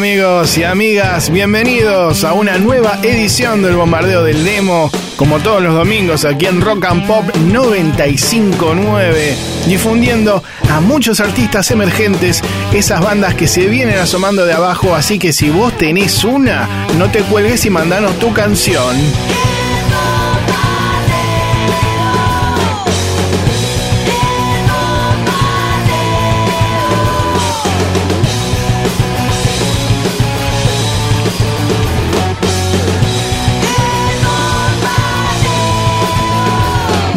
[0.00, 1.28] amigos y amigas?
[1.28, 6.62] Bienvenidos a una nueva edición del Bombardeo del Demo, como todos los domingos aquí en
[6.62, 9.36] Rock and Pop 959,
[9.66, 15.34] difundiendo a muchos artistas emergentes, esas bandas que se vienen asomando de abajo, así que
[15.34, 18.96] si vos tenés una, no te cuelgues y mandanos tu canción.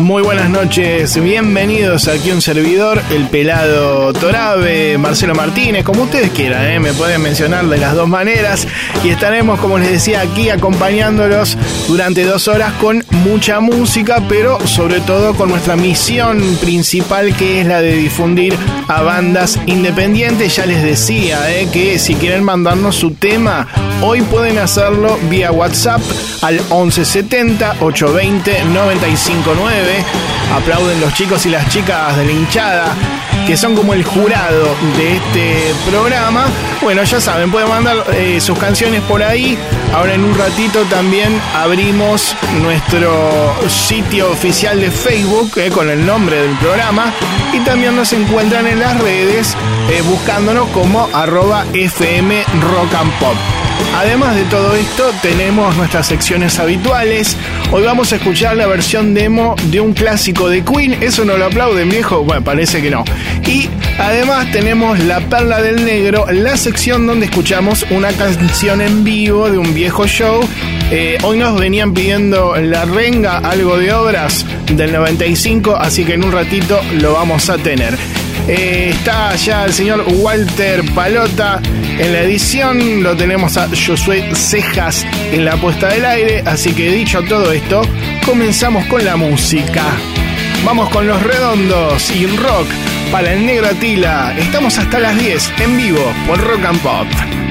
[0.03, 6.69] Muy buenas noches, bienvenidos aquí un servidor, el pelado Torabe, Marcelo Martínez, como ustedes quieran,
[6.69, 6.79] ¿eh?
[6.81, 8.67] me pueden mencionar de las dos maneras
[9.01, 14.99] y estaremos, como les decía, aquí acompañándolos durante dos horas con mucha música, pero sobre
[14.99, 18.57] todo con nuestra misión principal que es la de difundir
[18.89, 20.53] a bandas independientes.
[20.57, 21.69] Ya les decía ¿eh?
[21.71, 23.67] que si quieren mandarnos su tema,
[24.01, 26.01] hoy pueden hacerlo vía WhatsApp
[26.41, 29.92] al 1170 820 959
[30.55, 32.95] Aplauden los chicos y las chicas de la hinchada,
[33.47, 36.45] que son como el jurado de este programa.
[36.81, 39.57] Bueno, ya saben, pueden mandar eh, sus canciones por ahí.
[39.93, 46.41] Ahora en un ratito también abrimos nuestro sitio oficial de Facebook eh, con el nombre
[46.41, 47.13] del programa.
[47.51, 49.55] Y también nos encuentran en las redes
[49.89, 53.35] eh, buscándonos como arroba FM Rock and Pop.
[53.95, 57.37] Además de todo esto, tenemos nuestras secciones habituales.
[57.71, 60.97] Hoy vamos a escuchar la versión demo de un clásico de Queen.
[61.01, 62.23] ¿Eso no lo aplauden, viejo?
[62.23, 63.05] Bueno, parece que no.
[63.45, 69.49] Y además tenemos La Perla del Negro, la sección donde escuchamos una canción en vivo
[69.51, 70.41] de un viejo show.
[70.89, 76.25] Eh, hoy nos venían pidiendo La Renga, algo de obras del 95, así que en
[76.25, 77.95] un ratito lo vamos a tener.
[78.47, 81.61] Eh, está ya el señor Walter Palota
[81.97, 83.01] en la edición.
[83.01, 86.43] Lo tenemos a Josué Cejas en la puesta del aire.
[86.45, 87.81] Así que dicho todo esto,
[88.25, 89.83] comenzamos con la música.
[90.65, 92.67] Vamos con los redondos y rock
[93.11, 94.33] para el negro Atila.
[94.37, 97.42] Estamos hasta las 10 en vivo por Rock and Pop.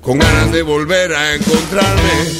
[0.00, 2.37] Con ganas de volver a encontrarme,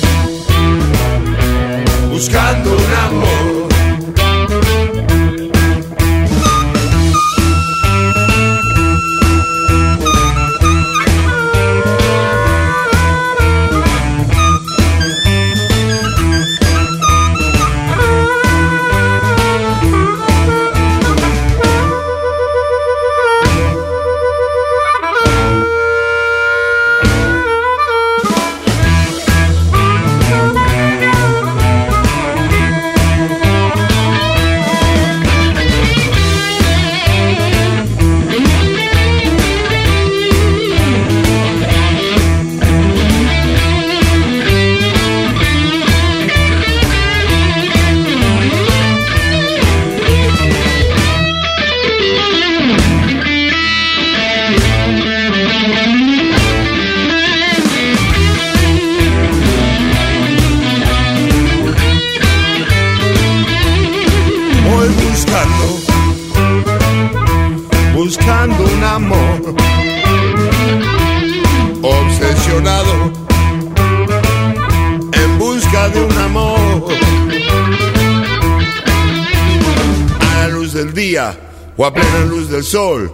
[82.69, 83.11] sol,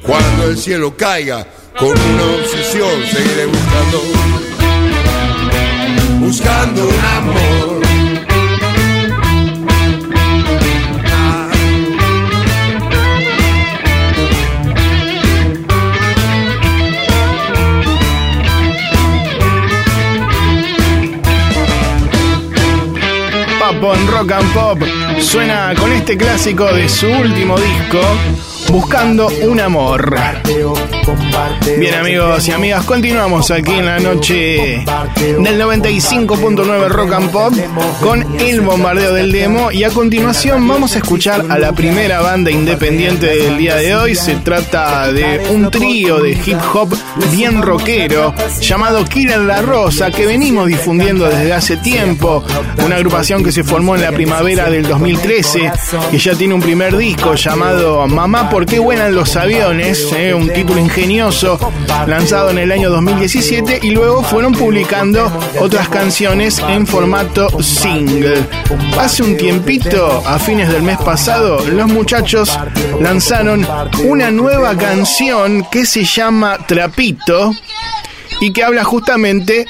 [0.00, 1.46] cuando el cielo caiga,
[1.78, 4.02] con una obsesión seguiré buscando,
[6.20, 7.82] buscando un amor.
[23.58, 24.82] Papo en Rock and Pop.
[25.20, 28.00] Suena con este clásico de su último disco,
[28.70, 30.14] Buscando un Amor.
[31.78, 34.84] Bien amigos y amigas, continuamos aquí en la noche
[35.18, 37.52] del 95.9 Rock and Pop
[38.00, 42.50] con el bombardeo del demo y a continuación vamos a escuchar a la primera banda
[42.50, 44.14] independiente del día de hoy.
[44.14, 46.96] Se trata de un trío de hip hop
[47.32, 52.44] bien rockero llamado Killer La Rosa que venimos difundiendo desde hace tiempo.
[52.84, 55.72] Una agrupación que se formó en la primavera del 2013
[56.10, 60.12] que ya tiene un primer disco llamado Mamá, ¿por qué vuelan los aviones?
[60.16, 61.58] Eh, un título ingenioso
[62.06, 65.26] lanzado en el año 2017 y luego fueron publicando
[65.58, 68.46] otras canciones en formato single.
[68.96, 72.56] Hace un tiempito, a fines del mes pasado, los muchachos
[73.00, 73.66] lanzaron
[74.04, 77.52] una nueva canción que se llama Trapito
[78.40, 79.66] y que habla justamente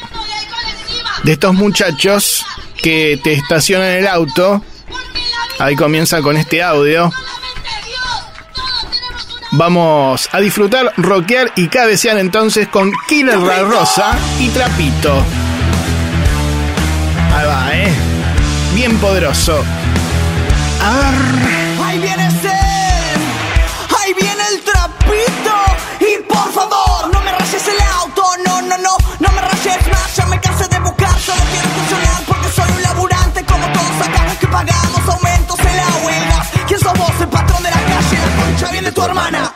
[1.23, 2.45] de estos muchachos
[2.83, 4.63] que te estacionan el auto.
[5.59, 7.11] Ahí comienza con este audio.
[9.57, 15.23] Vamos a disfrutar, rockear y cabecear entonces con Killer La Rosa y Trapito.
[17.33, 17.93] Ahí va, ¿eh?
[18.75, 19.63] Bien poderoso.
[21.85, 23.21] Ahí viene Zen,
[24.03, 25.55] ahí viene el trapito.
[26.01, 30.17] Y por favor, no me rayes el auto, no, no, no, no me rayes más.
[30.17, 34.37] Ya me cansé de buscar, solo quiero funcionar porque soy un laburante como todos acá
[34.41, 35.01] que pagamos
[38.95, 39.54] tu hermana.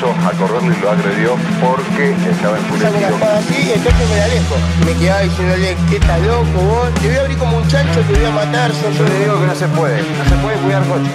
[0.00, 3.16] Comenzó a y lo agredió porque estaba enfurecido.
[3.38, 4.56] así, entonces me alejo.
[4.84, 6.94] Me quedaba diciéndole, ¿qué estás loco vos?
[6.94, 8.72] Te voy a abrir como un chancho, te voy a matar.
[8.72, 11.10] Yo le digo que no se puede, no se puede cuidar coche.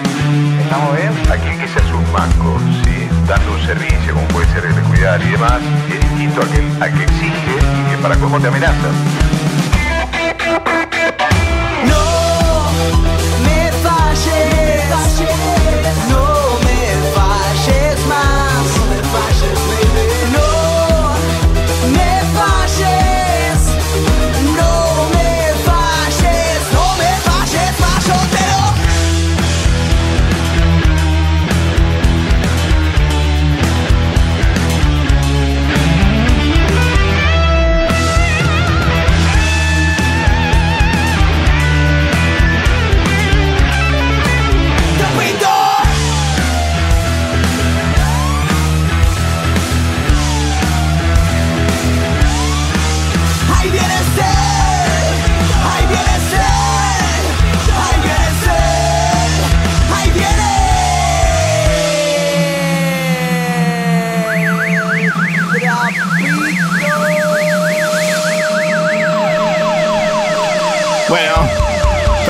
[0.62, 1.14] ¿Estamos bien?
[1.32, 3.08] Aquí hace un banco, ¿sí?
[3.28, 6.84] dando un servicio como puede ser el de cuidar y demás, es distinto a que,
[6.84, 8.90] a que exige y que para cómo te amenaza.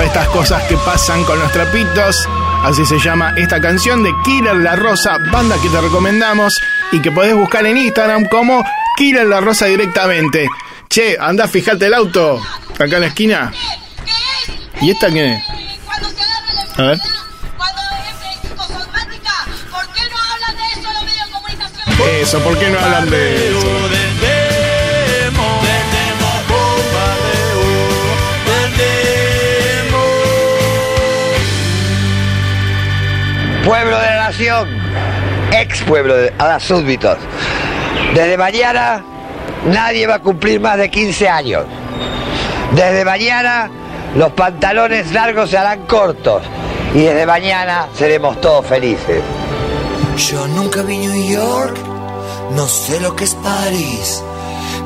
[0.10, 2.28] Estas cosas que pasan con los trapitos.
[2.64, 6.58] Así se llama esta canción de Killer La Rosa, banda que te recomendamos
[6.92, 8.64] y que podés buscar en Instagram como
[8.98, 10.48] Killer La Rosa directamente.
[10.90, 12.42] Che, anda, fijate el auto,
[12.74, 13.54] acá en la esquina.
[14.82, 15.22] ¿Y esta qué
[16.78, 16.94] A ver.
[16.94, 17.00] enfermedad,
[17.56, 19.34] cuando es psicosomática,
[19.72, 22.10] ¿por qué no hablan de eso los medios de comunicación?
[22.22, 23.90] Eso, ¿por qué no hablan de eso?
[33.70, 34.68] Pueblo de la Nación,
[35.52, 37.20] ex pueblo de a las súbditos.
[38.16, 39.06] Desde mañana
[39.68, 41.66] nadie va a cumplir más de 15 años.
[42.72, 43.70] Desde mañana
[44.16, 46.42] los pantalones largos se harán cortos
[46.96, 49.22] y desde mañana seremos todos felices.
[50.18, 51.78] Yo nunca vi New York,
[52.56, 54.24] no sé lo que es París.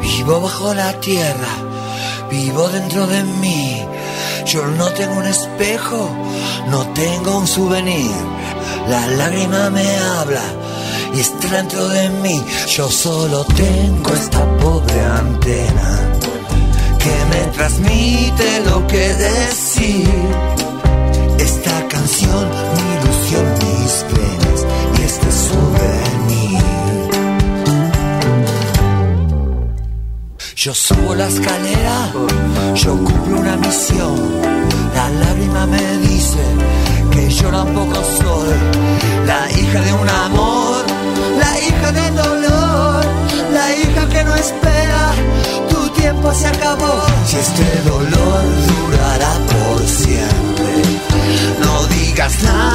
[0.01, 1.53] Vivo bajo la tierra,
[2.29, 3.87] vivo dentro de mí.
[4.45, 6.09] Yo no tengo un espejo,
[6.67, 8.42] no tengo un souvenir.
[8.89, 10.41] La lágrima me habla
[11.13, 12.43] y está dentro de mí.
[12.67, 15.99] Yo solo tengo esta pobre antena
[16.99, 20.09] que me transmite lo que decir.
[21.39, 24.59] Esta canción, mi ilusión, mis penas
[24.97, 26.63] y este souvenir.
[30.55, 32.13] Yo subo la escalera,
[32.75, 34.15] yo cumplo una misión.
[34.95, 36.39] La lágrima me dice
[37.13, 38.53] que yo tampoco soy
[39.25, 40.84] la hija de un amor,
[41.43, 43.05] la hija del dolor,
[43.58, 45.03] la hija que no espera.
[45.70, 46.96] Tu tiempo se acabó.
[47.27, 48.41] Si este dolor
[48.72, 50.74] durará por siempre,
[51.63, 52.73] no digas nada,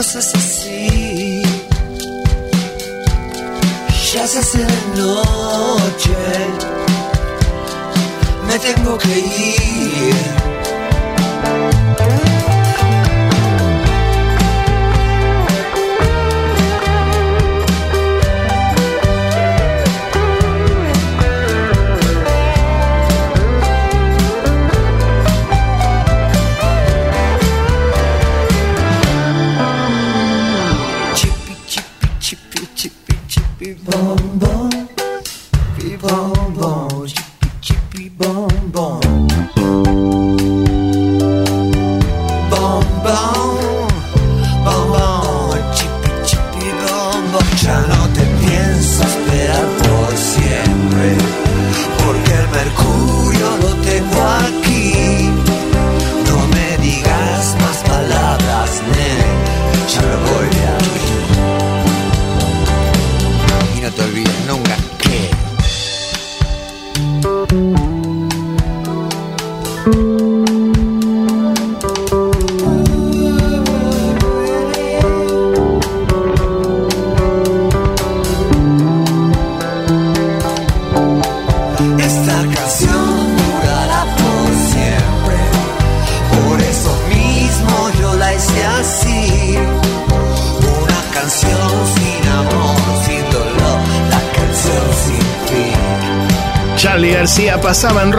[0.00, 1.42] la cosa es así.
[4.14, 6.16] Ya se hace de noche,
[8.46, 9.79] me tengo que ir.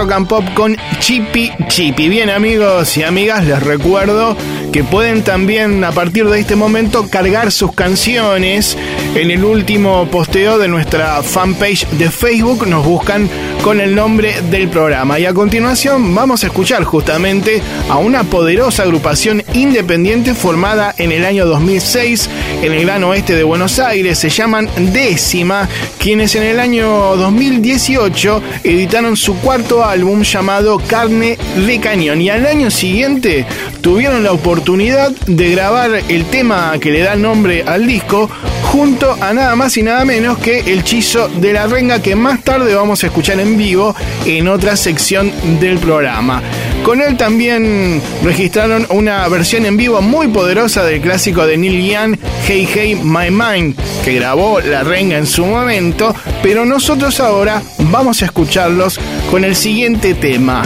[0.01, 2.09] Rock Pop con Chippy Chippy.
[2.09, 4.35] Bien amigos y amigas, les recuerdo
[4.71, 8.77] que pueden también a partir de este momento cargar sus canciones
[9.13, 12.65] en el último posteo de nuestra fanpage de Facebook.
[12.67, 13.29] Nos buscan
[13.63, 15.19] con el nombre del programa.
[15.19, 21.25] Y a continuación vamos a escuchar justamente a una poderosa agrupación independiente formada en el
[21.25, 22.29] año 2006
[22.63, 24.17] en el gran oeste de Buenos Aires.
[24.17, 31.79] Se llaman Décima, quienes en el año 2018 editaron su cuarto álbum llamado Carne de
[31.79, 32.21] Cañón.
[32.21, 33.45] Y al año siguiente
[33.81, 38.29] tuvieron la oportunidad de grabar el tema que le da nombre al disco
[38.71, 42.41] junto a nada más y nada menos que el Chizo de la Renga que más
[42.41, 43.93] tarde vamos a escuchar en vivo
[44.25, 46.41] en otra sección del programa.
[46.81, 52.17] Con él también registraron una versión en vivo muy poderosa del clásico de Neil Young,
[52.47, 53.75] Hey Hey My Mind,
[54.05, 59.57] que grabó La Renga en su momento, pero nosotros ahora vamos a escucharlos con el
[59.57, 60.63] siguiente tema.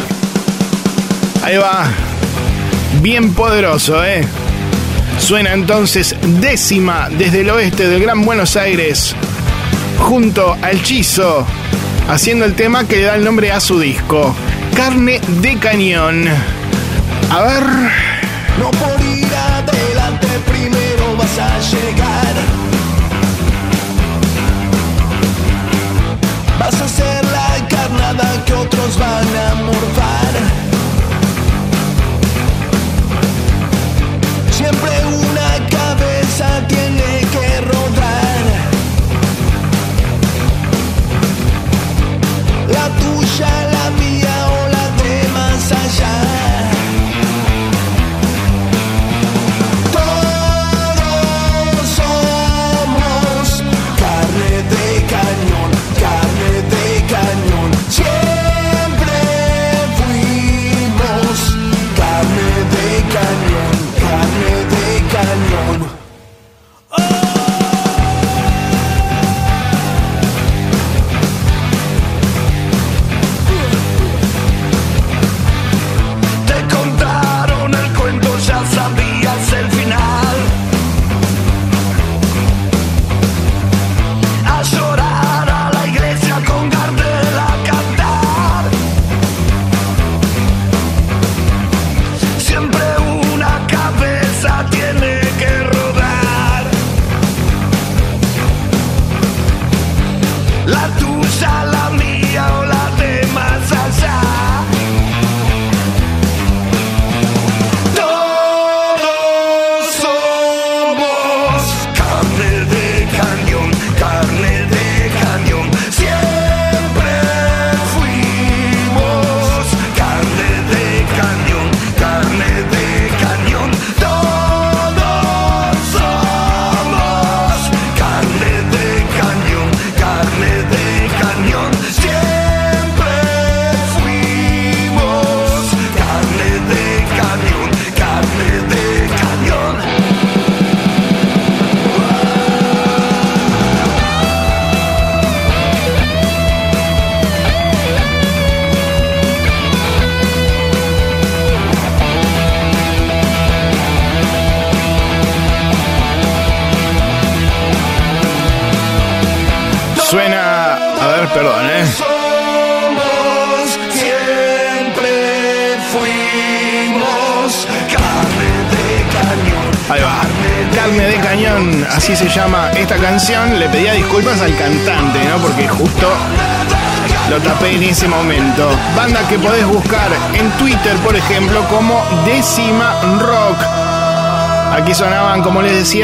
[1.43, 1.89] Ahí va,
[3.01, 4.23] bien poderoso, ¿eh?
[5.25, 9.15] Suena entonces décima desde el oeste del Gran Buenos Aires,
[9.97, 11.47] junto al Chizo,
[12.07, 14.35] haciendo el tema que le da el nombre a su disco,
[14.75, 16.27] Carne de Cañón.
[17.31, 17.63] A ver.
[18.59, 22.35] No por ir adelante primero vas a llegar.
[26.59, 30.64] Vas a hacer la carnada que otros van a morfar.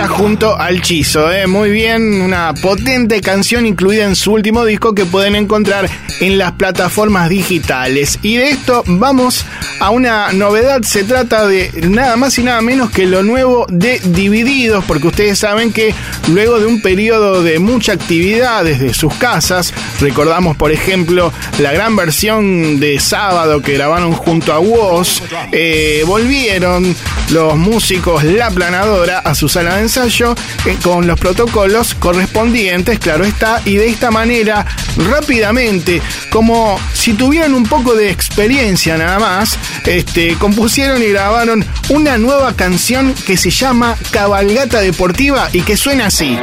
[0.08, 1.32] Junto al Chizo.
[1.32, 1.48] ¿eh?
[1.48, 5.90] Muy bien, una potente canción incluida en su último disco que pueden encontrar
[6.20, 8.20] en las plataformas digitales.
[8.22, 10.84] Y de esto vamos a una novedad.
[10.84, 15.40] Se trata de nada más y nada menos que lo nuevo de Divididos, porque ustedes
[15.40, 15.94] saben que
[16.28, 21.96] luego de un periodo de mucha actividad desde sus casas, recordamos por ejemplo la gran
[21.96, 26.96] versión de sábado que grabaron junto a Woz, eh, volvieron
[27.30, 33.24] los músicos La Planadora a su sala de ensayo eh, con los protocolos correspondientes, claro
[33.24, 34.66] está, y de esta manera
[35.10, 42.18] rápidamente, como si tuvieran un poco de experiencia nada más, este, compusieron y grabaron una
[42.18, 46.38] nueva canción que se llama Cabalgata Deportiva y que suena así.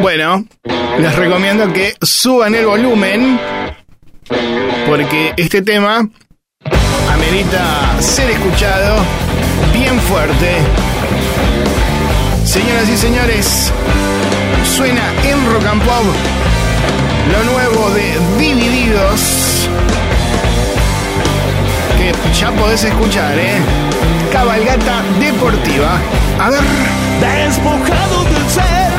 [0.00, 0.44] Bueno,
[0.98, 3.40] les recomiendo que suban el volumen
[4.86, 6.08] porque este tema
[7.12, 8.96] amerita ser escuchado
[9.72, 10.56] bien fuerte.
[12.44, 13.72] Señoras y señores,
[14.76, 16.04] suena en Rock and Pop
[17.32, 19.68] lo nuevo de Divididos.
[22.04, 23.62] Que ya podés escuchar, ¿eh?
[24.30, 25.98] Cabalgata deportiva.
[26.38, 26.60] A ver.
[27.18, 28.92] Despojado del ser,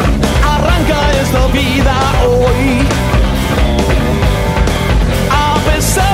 [0.43, 1.93] arranca esta vida
[2.25, 2.79] hoy.
[5.29, 6.04] A pesar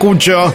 [0.00, 0.54] estamos,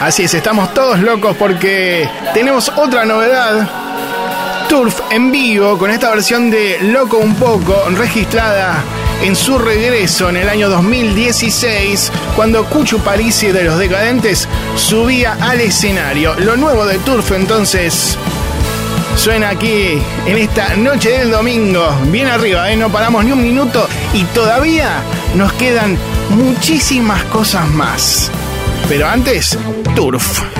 [0.00, 3.68] Así es, estamos todos locos porque tenemos otra novedad.
[4.68, 8.84] Turf en vivo con esta versión de Loco un poco, registrada
[9.22, 15.60] en su regreso en el año 2016, cuando Cucho Parisi de los Decadentes subía al
[15.60, 16.34] escenario.
[16.38, 18.16] Lo nuevo de Turf entonces
[19.18, 22.76] suena aquí en esta noche del domingo, bien arriba, ¿eh?
[22.76, 25.02] no paramos ni un minuto y todavía
[25.34, 25.98] nos quedan
[26.30, 28.30] muchísimas cosas más.
[28.88, 29.58] Pero antes,
[29.96, 30.57] Turf.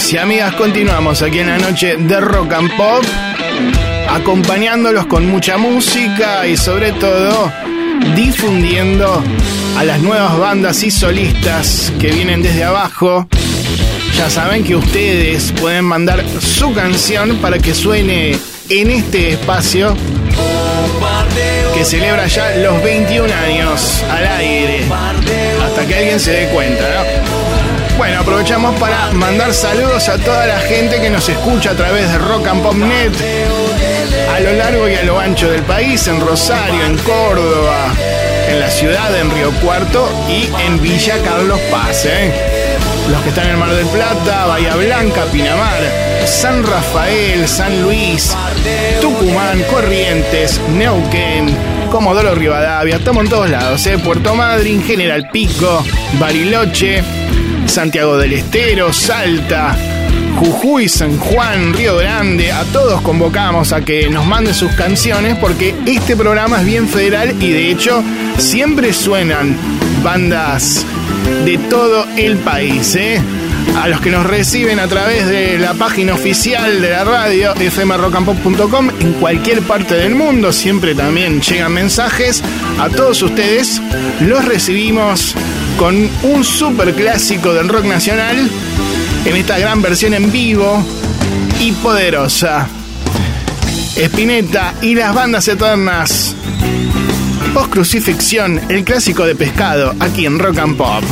[0.00, 3.04] Amigos y amigas, continuamos aquí en la noche de Rock and Pop,
[4.08, 7.52] acompañándolos con mucha música y sobre todo
[8.14, 9.22] difundiendo
[9.76, 13.28] a las nuevas bandas y solistas que vienen desde abajo.
[14.16, 18.38] Ya saben que ustedes pueden mandar su canción para que suene
[18.70, 19.94] en este espacio
[21.74, 24.84] que celebra ya los 21 años al aire.
[25.62, 27.59] Hasta que alguien se dé cuenta, ¿no?
[28.00, 32.16] Bueno, aprovechamos para mandar saludos a toda la gente que nos escucha a través de
[32.16, 33.12] Rock and Pop Net
[34.34, 37.92] a lo largo y a lo ancho del país, en Rosario, en Córdoba,
[38.48, 42.06] en la ciudad, en Río Cuarto y en Villa Carlos Paz.
[42.06, 42.32] ¿eh?
[43.10, 45.82] Los que están en Mar del Plata, Bahía Blanca, Pinamar,
[46.24, 48.34] San Rafael, San Luis,
[49.02, 51.54] Tucumán, Corrientes, Neuquén,
[51.90, 53.98] Comodoro Rivadavia, estamos en todos lados, ¿eh?
[53.98, 55.84] Puerto Madryn, General Pico,
[56.18, 57.04] Bariloche,
[57.70, 59.76] Santiago del Estero, Salta,
[60.40, 65.76] Jujuy, San Juan, Río Grande, a todos convocamos a que nos manden sus canciones porque
[65.86, 68.02] este programa es bien federal y de hecho
[68.38, 69.56] siempre suenan
[70.02, 70.84] bandas
[71.44, 73.22] de todo el país, ¿eh?
[73.80, 78.90] A los que nos reciben a través de la página oficial de la radio, fmrockandpop.com,
[78.98, 82.42] en cualquier parte del mundo, siempre también llegan mensajes.
[82.80, 83.80] A todos ustedes
[84.20, 85.36] los recibimos
[85.78, 88.50] con un super clásico del rock nacional
[89.24, 90.82] en esta gran versión en vivo
[91.60, 92.68] y poderosa.
[93.96, 96.34] Spinetta y las bandas eternas.
[97.52, 101.02] Post Crucifixión, el clásico de pescado, aquí en Rock and Pop.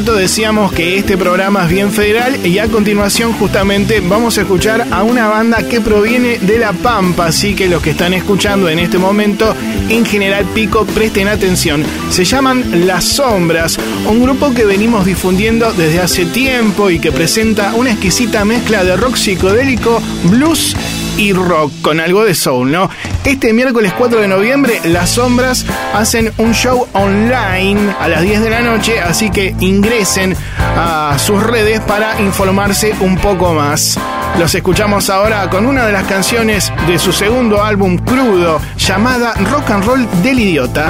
[0.00, 5.02] Decíamos que este programa es bien federal y a continuación justamente vamos a escuchar a
[5.02, 8.96] una banda que proviene de La Pampa, así que los que están escuchando en este
[8.96, 9.56] momento,
[9.88, 11.84] en General Pico, presten atención.
[12.10, 17.74] Se llaman Las Sombras, un grupo que venimos difundiendo desde hace tiempo y que presenta
[17.74, 20.76] una exquisita mezcla de rock psicodélico, blues
[21.16, 22.88] y rock con algo de soul, ¿no?
[23.24, 28.50] Este miércoles 4 de noviembre, Las Sombras hacen un show online a las 10 de
[28.50, 33.98] la noche, así que ingresen a sus redes para informarse un poco más.
[34.38, 39.70] Los escuchamos ahora con una de las canciones de su segundo álbum crudo, llamada Rock
[39.70, 40.88] and Roll del Idiota.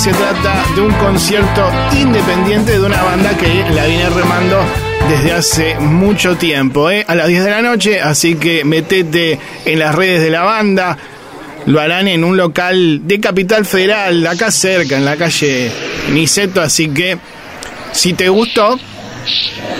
[0.00, 4.56] Se trata de un concierto independiente de una banda que la viene remando
[5.10, 7.04] desde hace mucho tiempo, ¿eh?
[7.06, 10.96] a las 10 de la noche, así que metete en las redes de la banda.
[11.66, 15.70] Lo harán en un local de Capital Federal, acá cerca, en la calle
[16.10, 17.18] Niceto, así que
[17.92, 18.80] si te gustó,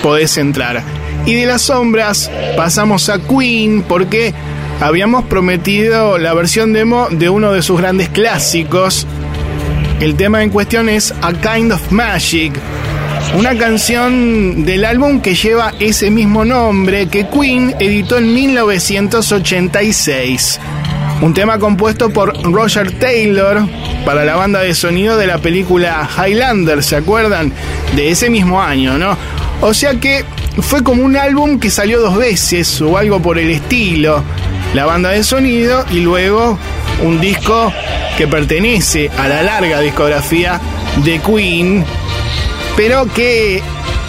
[0.03, 0.83] podés entrar.
[1.25, 4.35] Y de las sombras pasamos a Queen porque
[4.79, 9.07] habíamos prometido la versión demo de uno de sus grandes clásicos.
[10.01, 12.53] El tema en cuestión es A Kind of Magic,
[13.37, 20.59] una canción del álbum que lleva ese mismo nombre que Queen editó en 1986.
[21.21, 23.67] Un tema compuesto por Roger Taylor
[24.03, 27.53] para la banda de sonido de la película Highlander, ¿se acuerdan?
[27.95, 29.15] De ese mismo año, ¿no?
[29.61, 30.25] O sea que
[30.63, 34.23] fue como un álbum que salió dos veces o algo por el estilo.
[34.73, 36.57] La banda de sonido y luego
[37.01, 37.73] un disco
[38.17, 40.59] que pertenece a la larga discografía
[40.97, 41.85] de Queen,
[42.75, 43.61] pero que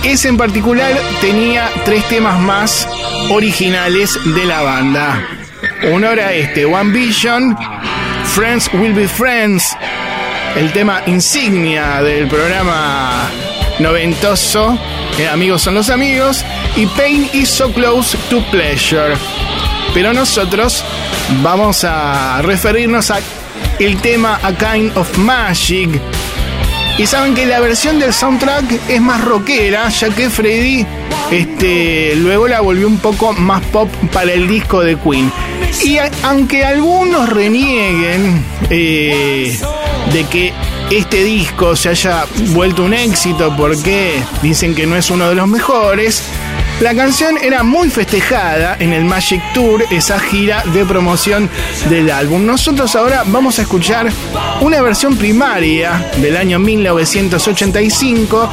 [0.05, 2.89] ese en particular tenía tres temas más
[3.31, 5.29] originales de la banda.
[5.93, 7.57] Uno era este, One Vision,
[8.35, 9.77] Friends Will Be Friends,
[10.57, 13.31] el tema insignia del programa
[13.79, 14.79] noventoso,
[15.19, 16.45] eh, Amigos son los amigos,
[16.77, 19.15] y Pain is so close to pleasure.
[19.95, 20.85] Pero nosotros
[21.43, 23.21] vamos a referirnos a
[23.79, 26.01] el tema A Kind of Magic.
[26.99, 30.87] Y saben que la versión del soundtrack es más rockera, ya que Freddy
[31.31, 35.33] este, luego la volvió un poco más pop para el disco de Queen.
[35.83, 39.59] Y aunque algunos renieguen eh,
[40.13, 40.53] de que
[40.91, 45.49] este disco se haya vuelto un éxito porque dicen que no es uno de los
[45.49, 46.23] mejores,
[46.83, 51.49] la canción era muy festejada en el Magic Tour, esa gira de promoción
[51.89, 52.45] del álbum.
[52.45, 54.11] Nosotros ahora vamos a escuchar
[54.61, 58.51] una versión primaria del año 1985,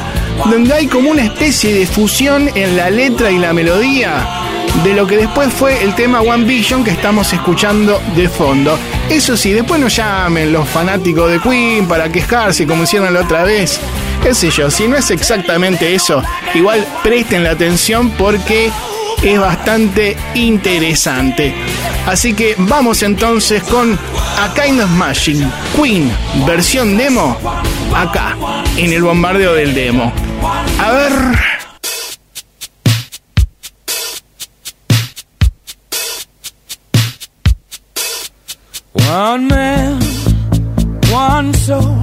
[0.48, 4.39] donde hay como una especie de fusión en la letra y la melodía
[4.84, 8.78] de lo que después fue el tema One Vision que estamos escuchando de fondo.
[9.08, 13.44] Eso sí, después nos llamen los fanáticos de Queen para quejarse como hicieron la otra
[13.44, 13.78] vez.
[14.22, 16.22] Qué sé yo, si no es exactamente eso,
[16.54, 18.70] igual presten la atención porque
[19.22, 21.54] es bastante interesante.
[22.06, 23.98] Así que vamos entonces con
[24.38, 25.38] A Kind of Magic,
[25.76, 26.10] Queen,
[26.46, 27.36] versión demo,
[27.94, 28.36] acá,
[28.76, 30.12] en el bombardeo del demo.
[30.78, 31.49] A ver.
[38.92, 40.00] One man,
[41.12, 42.02] one soul,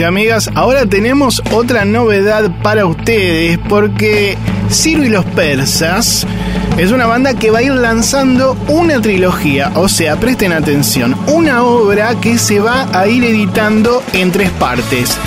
[0.00, 4.38] y amigas, ahora tenemos otra novedad para ustedes porque
[4.70, 6.26] Ciro y los Persas
[6.78, 11.64] es una banda que va a ir lanzando una trilogía, o sea, presten atención, una
[11.64, 15.18] obra que se va a ir editando en tres partes.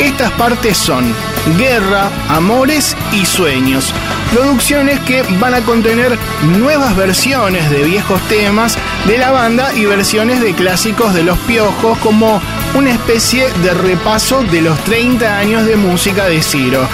[0.00, 1.14] Estas partes son
[1.58, 3.92] Guerra, Amores y Sueños.
[4.32, 6.18] Producciones que van a contener
[6.58, 11.98] nuevas versiones de viejos temas de la banda y versiones de clásicos de los piojos
[11.98, 12.40] como
[12.74, 16.88] una especie de repaso de los 30 años de música de Ciro.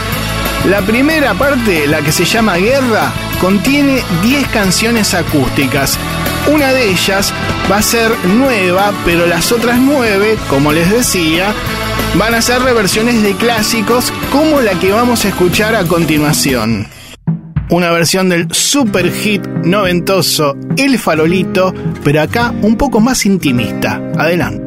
[0.66, 5.96] La primera parte, la que se llama Guerra, contiene 10 canciones acústicas.
[6.52, 7.32] Una de ellas
[7.70, 11.54] va a ser nueva, pero las otras 9, como les decía,
[12.14, 16.88] van a ser reversiones de clásicos como la que vamos a escuchar a continuación.
[17.70, 24.00] Una versión del super hit noventoso El Farolito, pero acá un poco más intimista.
[24.16, 24.57] Adelante.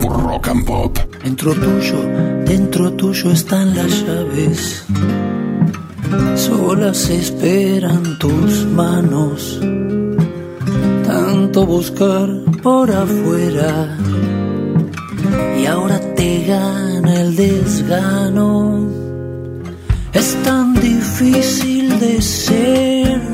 [0.00, 0.98] Por Rock and Pop.
[1.24, 2.00] Dentro tuyo,
[2.44, 4.84] dentro tuyo están las llaves.
[6.36, 9.60] Solas esperan tus manos.
[11.06, 12.28] Tanto buscar
[12.62, 13.98] por afuera.
[15.60, 18.88] Y ahora te gana el desgano.
[20.12, 23.25] Es tan difícil de ser.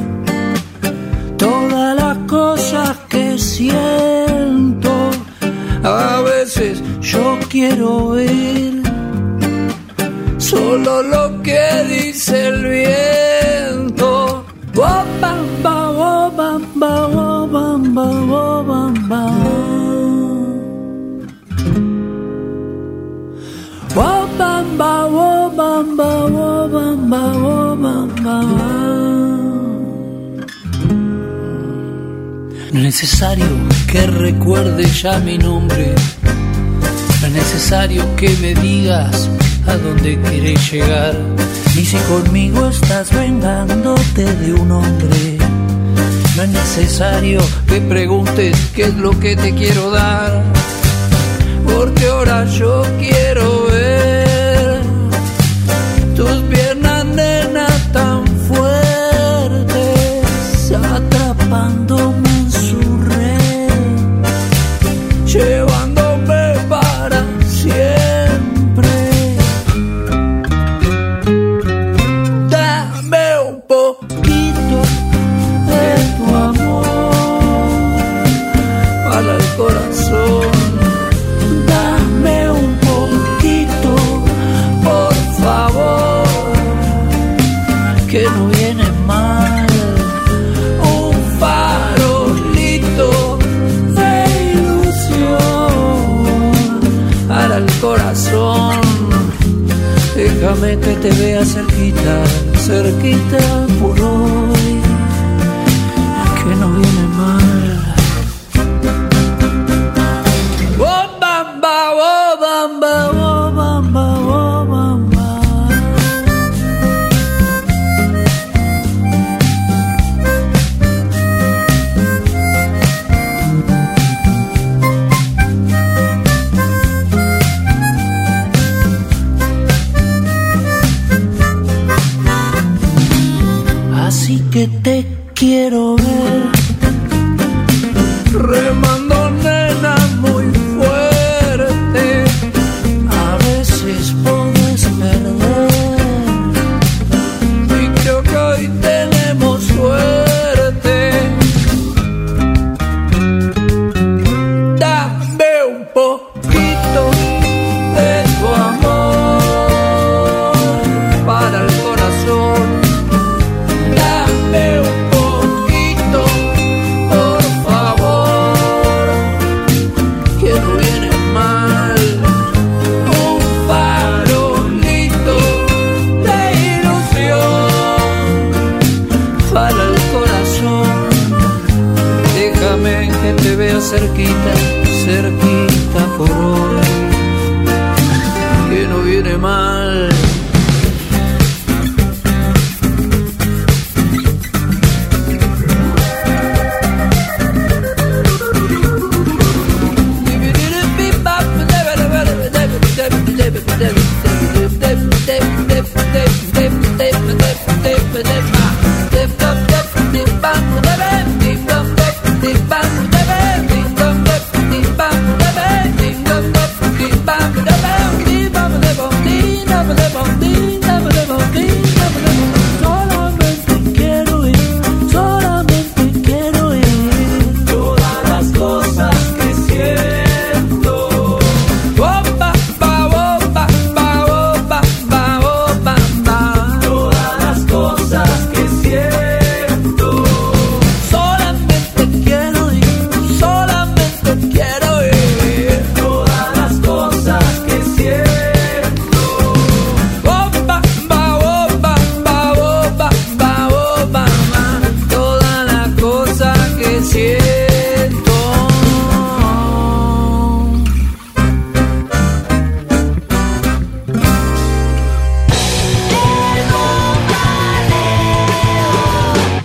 [7.62, 8.82] Quiero ver
[10.38, 14.44] solo lo que dice el viento.
[32.72, 33.46] No es necesario
[33.86, 35.94] que recuerde ya mi nombre.
[37.53, 39.28] Necesario que me digas
[39.66, 41.14] a dónde quieres llegar.
[41.76, 45.36] Ni si conmigo estás vengándote de un hombre.
[46.34, 50.42] No es necesario que preguntes qué es lo que te quiero dar.
[51.66, 53.51] Porque ahora yo quiero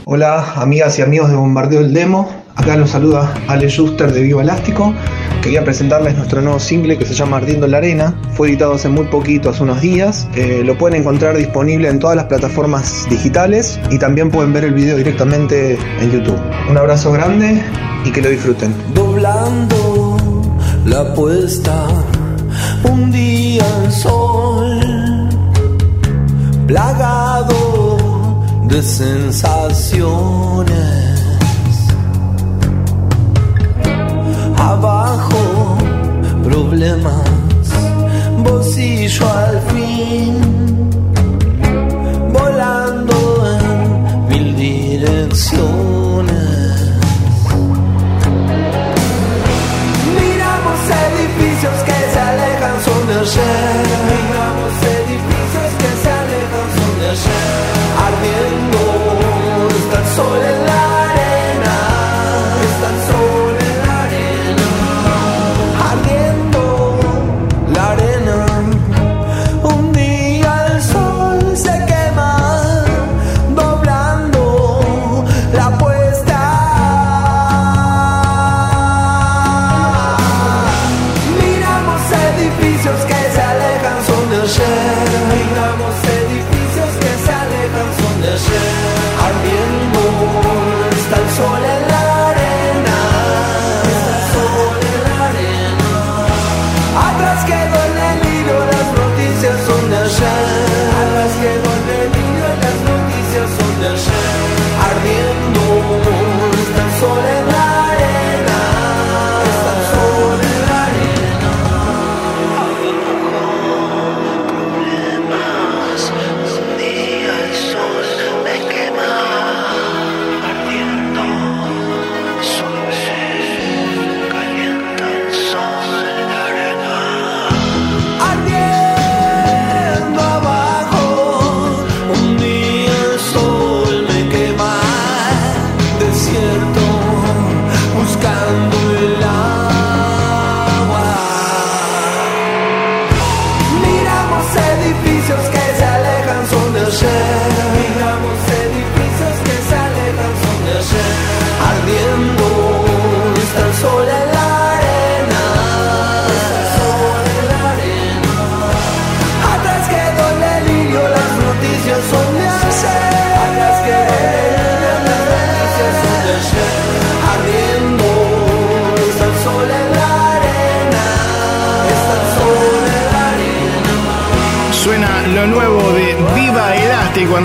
[0.10, 2.30] Hola, amigas y amigos de Bombardeo el Demo.
[2.56, 4.94] Acá los saluda Ale Schuster de Viva Elástico.
[5.42, 8.16] Quería presentarles nuestro nuevo single que se llama Ardiendo en la Arena.
[8.32, 10.30] Fue editado hace muy poquito, hace unos días.
[10.34, 14.76] Eh, lo pueden encontrar disponible en todas las plataformas digitales y también pueden ver el
[14.76, 16.40] video directamente en YouTube.
[16.70, 17.62] Un abrazo grande
[18.06, 18.74] y que lo disfruten.
[18.94, 20.18] doblando
[20.86, 21.86] la puesta,
[22.90, 24.80] un día el sol,
[26.66, 27.67] plagado
[28.68, 30.08] de sensaciones.
[34.58, 35.78] Abajo,
[36.44, 37.22] problemas,
[38.44, 40.36] bolsillo al fin,
[42.34, 43.16] volando
[43.56, 43.64] en
[44.30, 46.28] mil direcciones.
[50.20, 54.17] Miramos edificios que se alejan, son de ayer.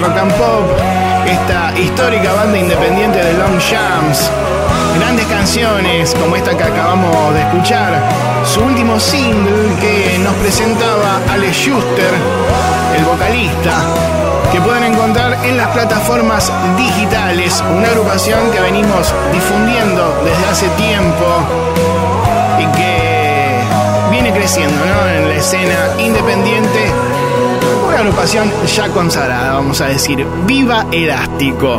[0.00, 0.64] Rock and Pop,
[1.26, 4.30] esta histórica banda independiente de Long Jams.
[4.98, 8.00] Grandes canciones como esta que acabamos de escuchar.
[8.44, 12.14] Su último single que nos presentaba Ale Schuster,
[12.96, 13.72] el vocalista,
[14.50, 17.62] que pueden encontrar en las plataformas digitales.
[17.76, 21.26] Una agrupación que venimos difundiendo desde hace tiempo
[22.58, 22.91] y que
[24.32, 26.90] creciendo en la escena independiente.
[27.86, 30.26] Una agrupación ya consagrada, vamos a decir.
[30.46, 31.78] Viva Elástico.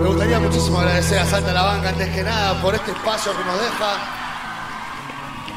[0.00, 3.44] Me gustaría muchísimo agradecer a Salta la Banca antes que nada por este espacio que
[3.44, 3.96] nos deja.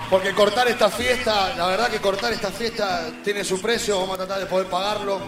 [0.09, 4.17] Porque cortar esta fiesta, la verdad que cortar esta fiesta tiene su precio, vamos a
[4.19, 5.19] tratar de poder pagarlo.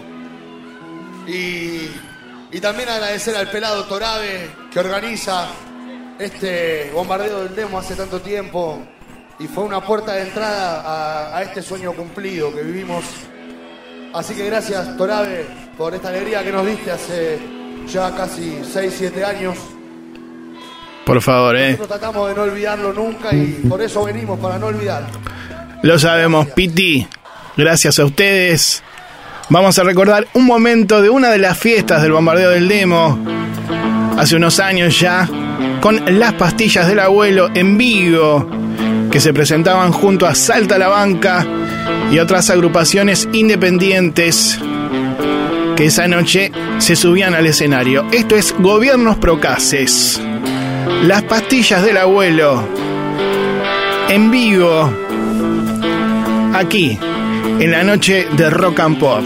[1.26, 5.48] Y también agradecer al pelado Torabe que organiza
[6.18, 8.80] este bombardeo del demo hace tanto tiempo
[9.38, 13.04] y fue una puerta de entrada a, a este sueño cumplido que vivimos.
[14.12, 15.46] Así que gracias Torabe
[15.76, 17.38] por esta alegría que nos diste hace
[17.86, 19.56] ya casi 6, 7 años.
[21.04, 21.70] Por favor, eh.
[21.70, 25.06] Nosotros tratamos de no olvidarlo nunca y por eso venimos, para no olvidar.
[25.82, 27.06] Lo sabemos, Piti.
[27.56, 28.82] Gracias a ustedes.
[29.48, 33.18] Vamos a recordar un momento de una de las fiestas del bombardeo del demo.
[34.18, 35.26] Hace unos años ya.
[35.80, 38.48] Con las pastillas del abuelo en Vigo.
[39.10, 41.46] Que se presentaban junto a Salta la Banca
[42.10, 44.58] y otras agrupaciones independientes
[45.78, 48.04] que esa noche se subían al escenario.
[48.10, 50.20] Esto es Gobiernos Procases.
[51.04, 52.66] Las pastillas del abuelo.
[54.08, 54.92] En vivo.
[56.52, 56.98] Aquí.
[57.60, 59.22] En la noche de Rock and Pop.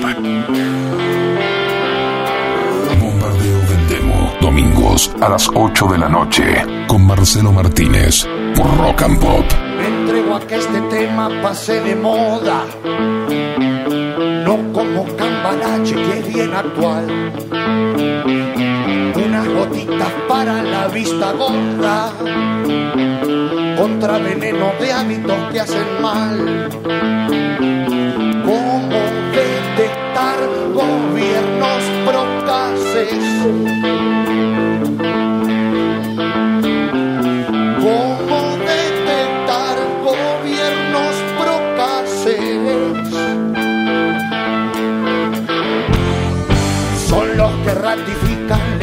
[4.93, 6.45] Domingos a las 8 de la noche.
[6.86, 8.26] Con Marcelo Martínez.
[8.55, 9.45] Por Rock and Pop.
[9.78, 12.66] Me entrego a que este tema pase de moda.
[14.45, 17.07] No como cambalache que es bien actual.
[19.14, 22.12] Unas gotitas para la vista gorda,
[23.78, 26.68] contra veneno de hábitos que hacen mal.
[28.45, 28.88] Cómo
[29.32, 30.38] detectar
[30.74, 33.91] gobiernos procaces.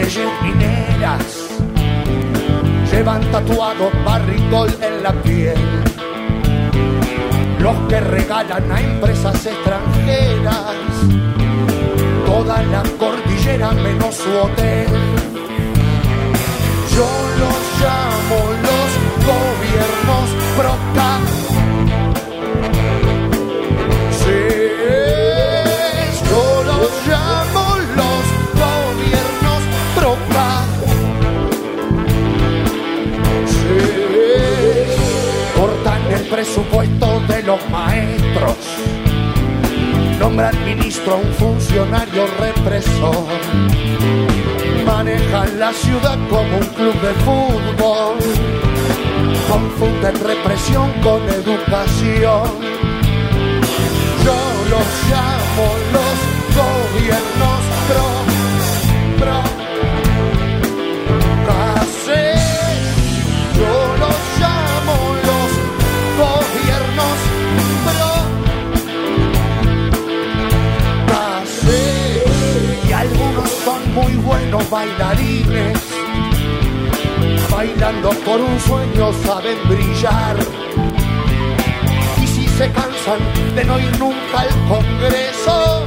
[0.10, 1.50] Leyes mineras,
[2.92, 5.56] llevan tatuado barricol en la piel.
[7.60, 10.76] Los que regalan a empresas extranjeras
[12.26, 14.88] toda la cordillera menos su hotel.
[16.96, 17.10] Yo
[17.42, 18.90] los llamo los
[19.28, 20.20] gobiernos.
[37.60, 38.58] Los maestros.
[40.20, 43.28] Nombran ministro a un funcionario represor
[44.86, 48.18] manejan la ciudad como un club de fútbol.
[49.50, 52.50] Confunden represión con educación.
[54.26, 54.38] Yo
[54.74, 56.18] los llamo los
[56.60, 59.49] gobiernos pro,
[73.94, 75.78] muy buenos bailarines.
[77.52, 80.38] Bailando por un sueño saben brillar.
[82.22, 83.20] Y si se cansan
[83.56, 85.86] de no ir nunca al Congreso,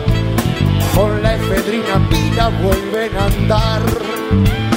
[0.94, 4.71] con la efedrina pila vuelven a andar.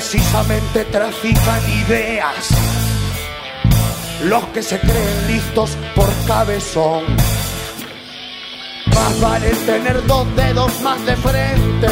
[0.00, 2.48] Precisamente trafican ideas.
[4.24, 7.04] Los que se creen listos por cabezón.
[8.94, 11.88] Más vale tener dos dedos más de frente,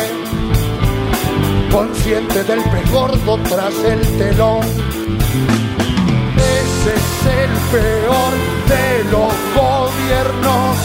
[1.70, 4.62] consciente del pez gordo tras el telón.
[6.62, 8.32] Ese es el peor
[8.72, 10.76] de los gobiernos.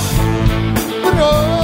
[1.04, 1.63] Procaces.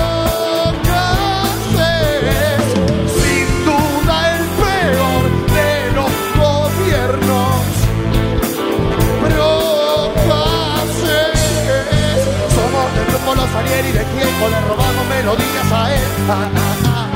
[13.35, 16.01] Los Arieri de Quieco, le robamos melodías a él.
[16.29, 17.07] Ah, ah, ah.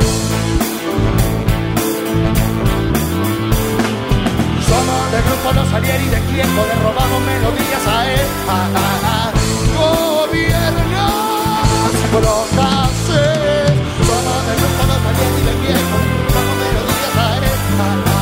[4.68, 8.28] Somos del grupo Los Alieri de Quieco, le robamos melodías a él.
[8.48, 9.32] Ah, ah, ah.
[9.76, 11.14] Gobiernos
[12.12, 13.74] procaces.
[14.06, 18.13] Somos del grupo Los Alieri de Quieco, le robamos melodías a él.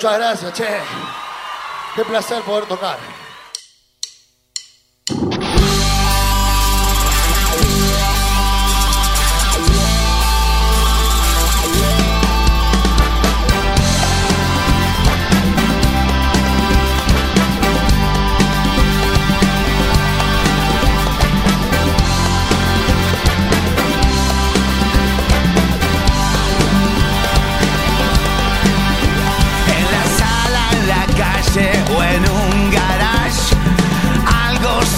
[0.00, 0.80] Muchas gracias, che.
[1.94, 2.96] Qué placer poder tocar.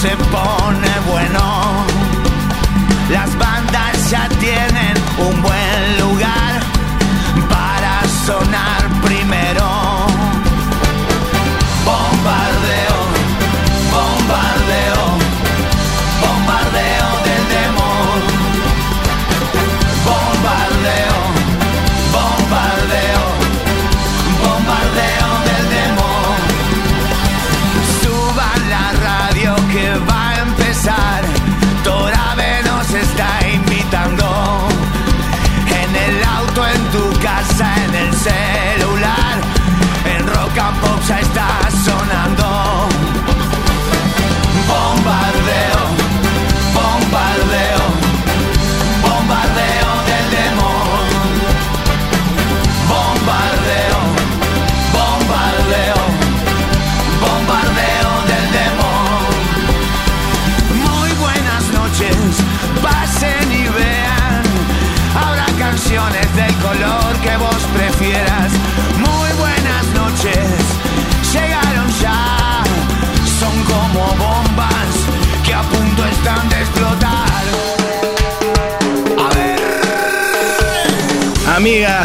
[0.04, 0.41] Algo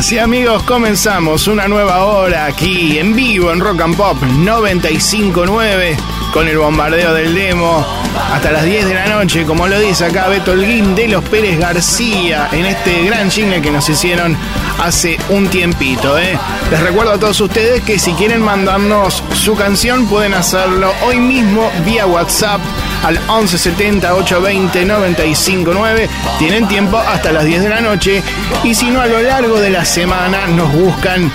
[0.08, 5.98] Amigas y amigos, comenzamos una nueva hora aquí en vivo en Rock and Pop 959
[6.32, 7.86] con el bombardeo del demo
[8.32, 11.60] hasta las 10 de la noche, como lo dice acá Beto Holguín de los Pérez
[11.60, 14.38] García en este gran jingle que nos hicieron
[14.80, 16.18] hace un tiempito.
[16.18, 16.38] ¿eh?
[16.72, 21.70] Les recuerdo a todos ustedes que si quieren mandarnos su canción pueden hacerlo hoy mismo
[21.86, 22.62] vía WhatsApp
[23.04, 26.10] al 1170 820 959.
[26.40, 28.24] Tienen tiempo hasta las 10 de la noche
[28.64, 31.32] y si no a lo largo de la semana nos buscan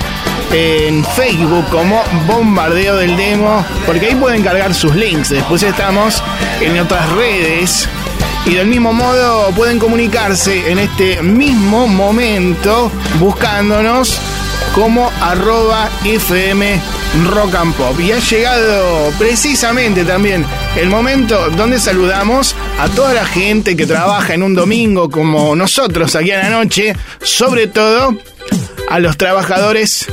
[0.52, 5.30] en Facebook como Bombardeo del Demo, porque ahí pueden cargar sus links.
[5.30, 6.22] Después estamos
[6.60, 7.88] en otras redes
[8.46, 12.90] y del mismo modo pueden comunicarse en este mismo momento
[13.20, 14.18] buscándonos
[14.74, 16.80] como arroba FM
[17.30, 18.00] Rock and Pop.
[18.00, 20.44] Y ha llegado precisamente también
[20.76, 26.16] el momento donde saludamos a toda la gente que trabaja en un domingo como nosotros
[26.16, 28.16] aquí a la noche, sobre todo
[28.88, 30.06] a los trabajadores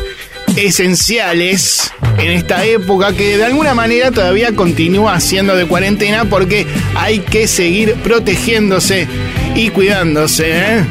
[0.66, 7.20] esenciales en esta época que de alguna manera todavía continúa siendo de cuarentena porque hay
[7.20, 9.08] que seguir protegiéndose
[9.56, 10.52] y cuidándose.
[10.52, 10.86] ¿eh?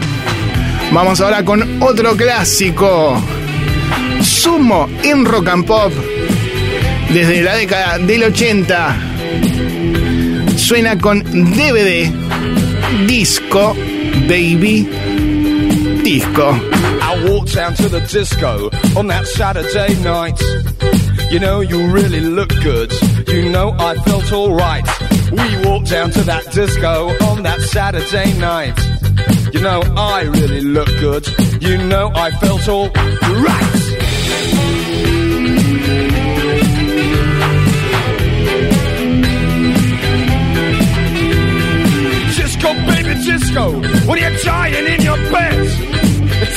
[0.93, 3.23] Vamos ahora con otro clásico.
[4.23, 5.93] Sumo en rock and pop
[7.11, 8.97] desde la década del 80.
[10.57, 12.11] Suena con DVD,
[13.07, 13.77] disco,
[14.29, 14.89] baby,
[16.03, 16.59] disco.
[18.97, 20.41] On that Saturday night.
[21.30, 22.93] You know, you really look good.
[23.28, 24.84] You know, I felt alright.
[25.30, 28.76] We walked down to that disco on that Saturday night.
[29.53, 31.26] You know, I really look good.
[31.62, 33.74] You know, I felt all right.
[42.36, 43.72] Disco, baby, disco,
[44.09, 45.88] when you're dying in your bed.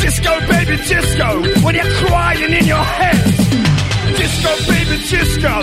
[0.01, 3.23] Disco, baby, disco, when you're crying in your head.
[4.17, 5.53] Disco, baby, disco,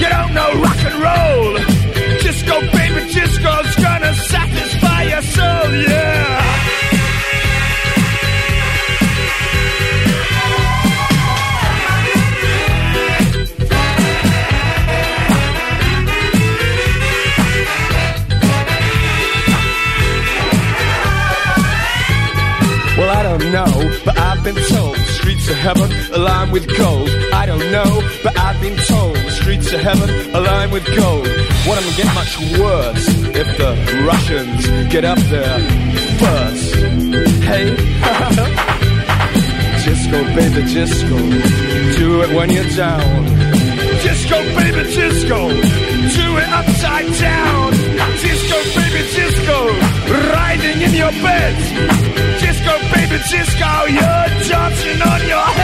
[0.00, 1.54] you don't know rock and roll.
[2.20, 6.25] Disco, baby, disco's gonna satisfy your soul, yeah.
[23.06, 23.70] Well, I don't know,
[24.04, 27.08] but I've been told the streets of heaven lined with gold.
[27.32, 31.28] I don't know, but I've been told the streets of heaven lined with gold.
[31.68, 35.60] What am get much worse if the Russians get up there
[36.18, 36.74] first?
[37.46, 37.76] Hey,
[39.86, 41.16] disco, baby, disco,
[42.02, 43.24] do it when you're down.
[44.02, 47.70] Disco, baby, disco, do it upside down.
[48.18, 49.70] Disco, baby, disco,
[50.34, 52.05] riding in your bed.
[53.16, 55.55] Disco, baby, disco, you're dancing on your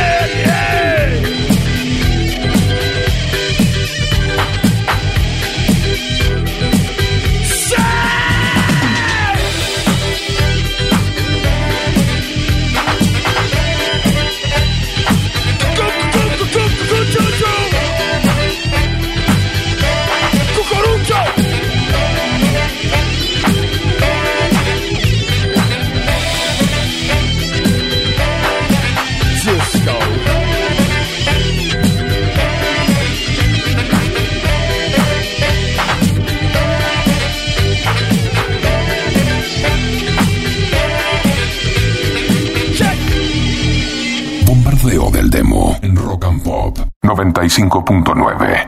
[47.22, 48.64] 95.9.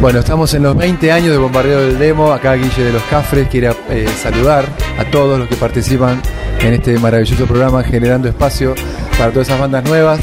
[0.00, 2.30] Bueno, estamos en los 20 años de bombardeo del demo.
[2.32, 4.66] Acá Guille de los Cafres quiere eh, saludar
[4.98, 6.20] a todos los que participan
[6.60, 8.74] en este maravilloso programa, generando espacio
[9.18, 10.20] para todas esas bandas nuevas,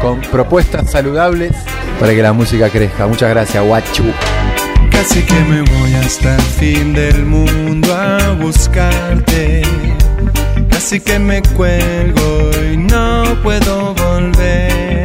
[0.00, 1.52] con propuestas saludables
[1.98, 3.06] para que la música crezca.
[3.06, 4.04] Muchas gracias, guachu.
[5.06, 9.60] Casi que me voy hasta el fin del mundo a buscarte.
[10.70, 15.04] Casi que me cuelgo y no puedo volver.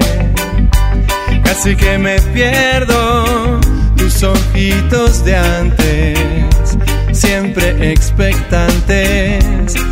[1.44, 3.60] Casi que me pierdo
[3.98, 6.18] tus ojitos de antes.
[7.12, 9.44] Siempre expectantes,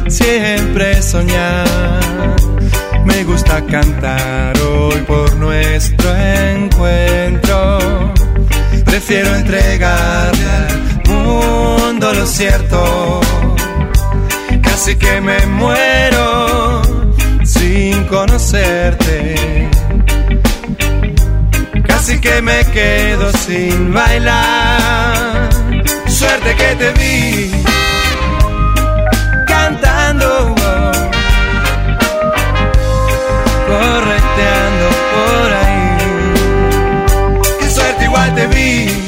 [0.07, 1.67] siempre soñar.
[3.03, 8.07] Me gusta cantar hoy por nuestro encuentro.
[8.87, 13.21] Prefiero entregarle al mundo lo cierto.
[14.63, 16.81] Casi que me muero
[17.43, 19.69] sin conocerte.
[21.87, 25.49] Casi que me quedo sin bailar.
[26.07, 27.51] suerte que te vi
[29.47, 30.55] cantando,
[33.67, 35.56] correteando por ahí.
[38.57, 39.06] Igual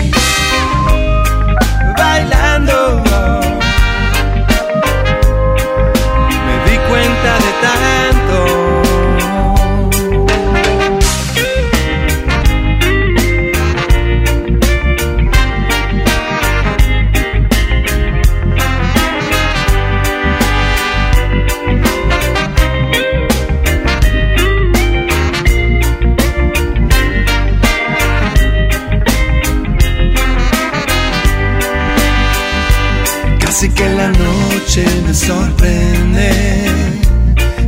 [35.30, 36.32] sorprende,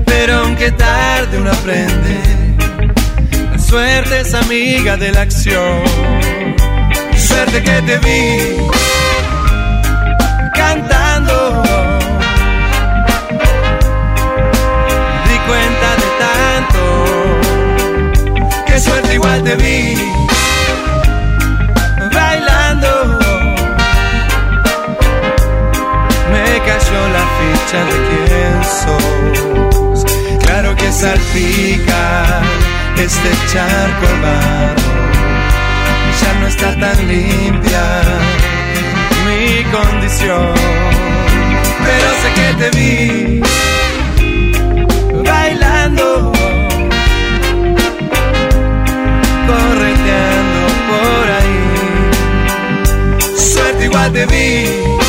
[0.04, 2.18] pero aunque tarde uno aprende,
[3.52, 5.84] la suerte es amiga de la acción.
[7.16, 8.58] Suerte que te vi
[10.56, 11.62] cantando,
[15.28, 16.82] di cuenta de tanto,
[18.66, 20.31] qué suerte igual te vi
[27.72, 30.06] de quién sos.
[30.44, 32.42] Claro que salpica
[32.98, 34.92] este charco barro.
[36.22, 37.86] Ya no está tan limpia
[39.26, 40.54] mi condición.
[41.86, 43.42] Pero sé que te vi
[45.24, 46.32] bailando,
[49.48, 51.62] correteando por ahí.
[53.38, 55.01] Suerte igual te vi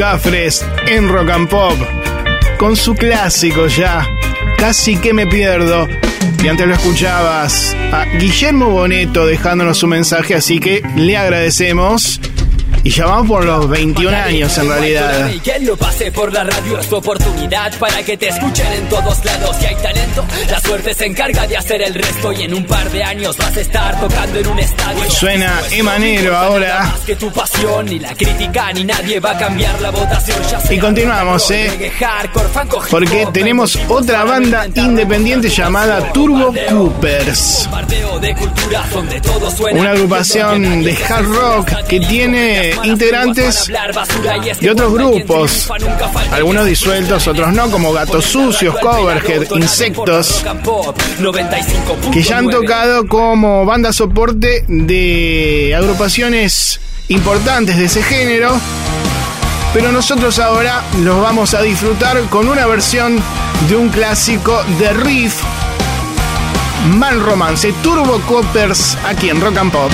[0.00, 1.74] Cafres en Rock and Pop,
[2.58, 4.08] con su clásico ya,
[4.56, 5.86] casi que me pierdo.
[6.42, 12.18] Y antes lo escuchabas a Guillermo Boneto dejándonos su mensaje, así que le agradecemos.
[12.82, 15.30] Y ya vamos por los 21 años en realidad.
[15.30, 18.88] Y que lo pase por la radio es tu oportunidad para que te escuchen en
[18.88, 19.56] todos lados.
[19.58, 22.32] Si hay talento, la suerte se encarga de hacer el resto.
[22.32, 25.10] Y en un par de años vas a estar tocando en un estadio.
[25.10, 26.84] Suena Emanero ahora.
[26.84, 30.38] Más que tu pasión, ni la crítica, ni nadie va a cambiar la votación.
[30.50, 31.92] Ya sea Y continuamos, eh.
[32.90, 37.68] Porque tenemos otra banda independiente llamada Turbo Coopers.
[39.72, 43.70] Una agrupación de hard rock que tiene integrantes
[44.60, 45.70] de otros grupos,
[46.32, 50.44] algunos disueltos, otros no, como Gatos Sucios, Coverhead, Insectos,
[52.12, 58.58] que ya han tocado como banda soporte de agrupaciones importantes de ese género.
[59.72, 63.22] Pero nosotros ahora los vamos a disfrutar con una versión
[63.68, 65.40] de un clásico de riff,
[66.96, 69.90] Mal Romance, Turbo Coppers, aquí en Rock and Pop.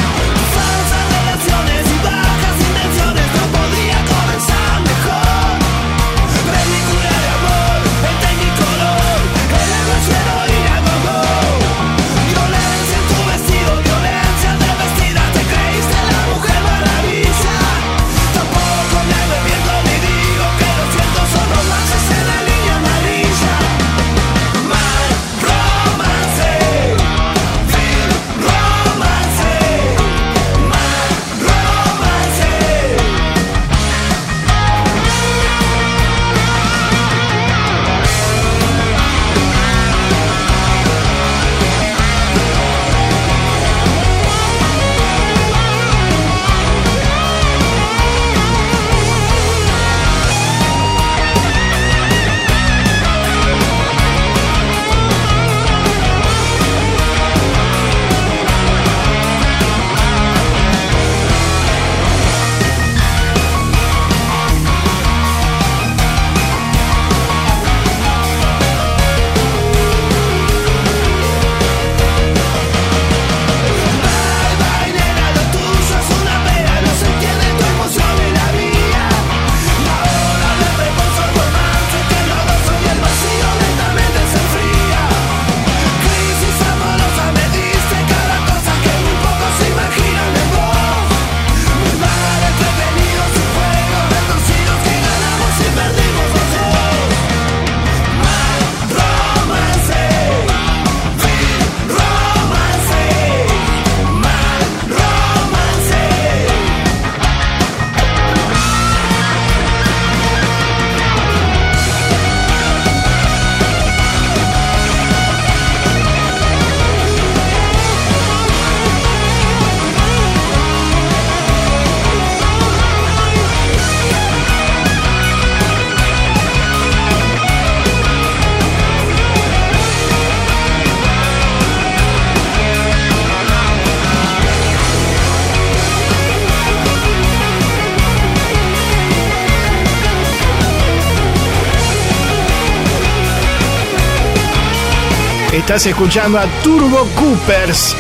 [145.77, 147.95] Estás escuchando a Turbo Coopers,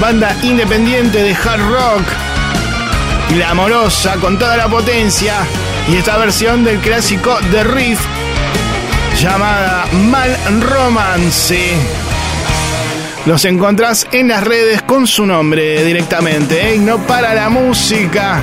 [0.00, 2.02] banda independiente de hard rock,
[3.36, 5.34] glamorosa con toda la potencia,
[5.86, 8.00] y esta versión del clásico The Riff
[9.20, 11.74] llamada Mal Romance.
[13.26, 16.78] Los encontrás en las redes con su nombre directamente, ¿eh?
[16.78, 18.40] no para la música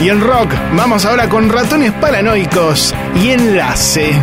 [0.00, 0.54] y el rock.
[0.76, 4.22] Vamos ahora con ratones paranoicos y enlace.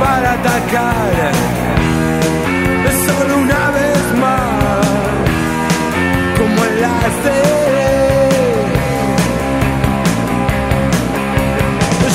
[0.00, 1.12] Para atacar.
[3.06, 4.86] Solo una vez más,
[6.38, 7.38] como enlace.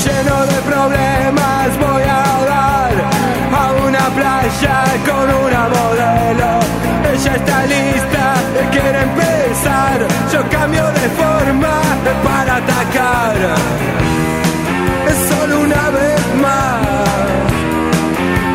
[0.05, 2.93] Lleno de problemas voy a dar
[3.53, 4.77] a una playa
[5.07, 6.51] con una modelo.
[7.13, 8.23] Ella está lista,
[8.71, 9.97] quiere empezar.
[10.33, 11.73] Yo cambio de forma
[12.23, 13.37] para atacar.
[15.29, 17.50] Solo una vez más,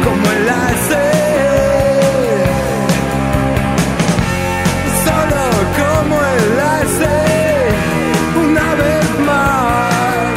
[0.06, 1.04] como enlace.
[5.04, 5.44] Solo
[5.80, 7.16] como enlace,
[8.46, 10.34] una vez más.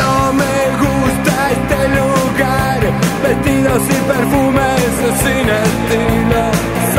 [0.00, 2.80] No me gusta este lugar,
[3.22, 4.92] vestidos y perfumes
[5.22, 6.35] sin estilo.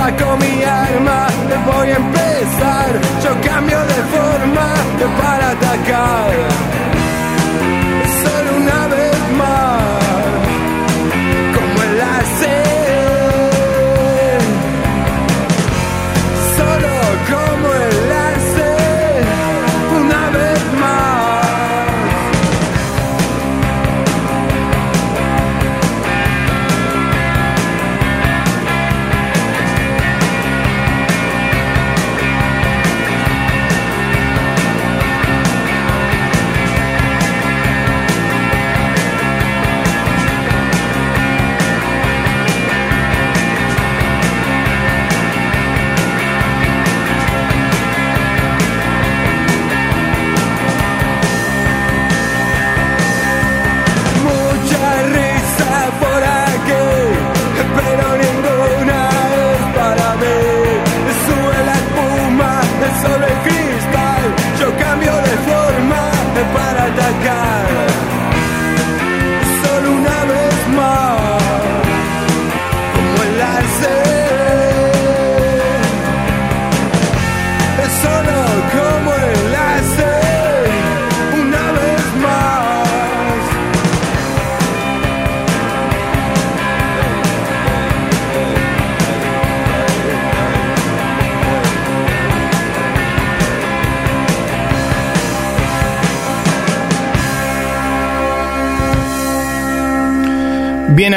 [0.07, 1.27] Saco mi arma,
[1.65, 2.87] voy a empezar.
[3.21, 4.67] Yo cambio de forma
[5.19, 6.96] para atacar.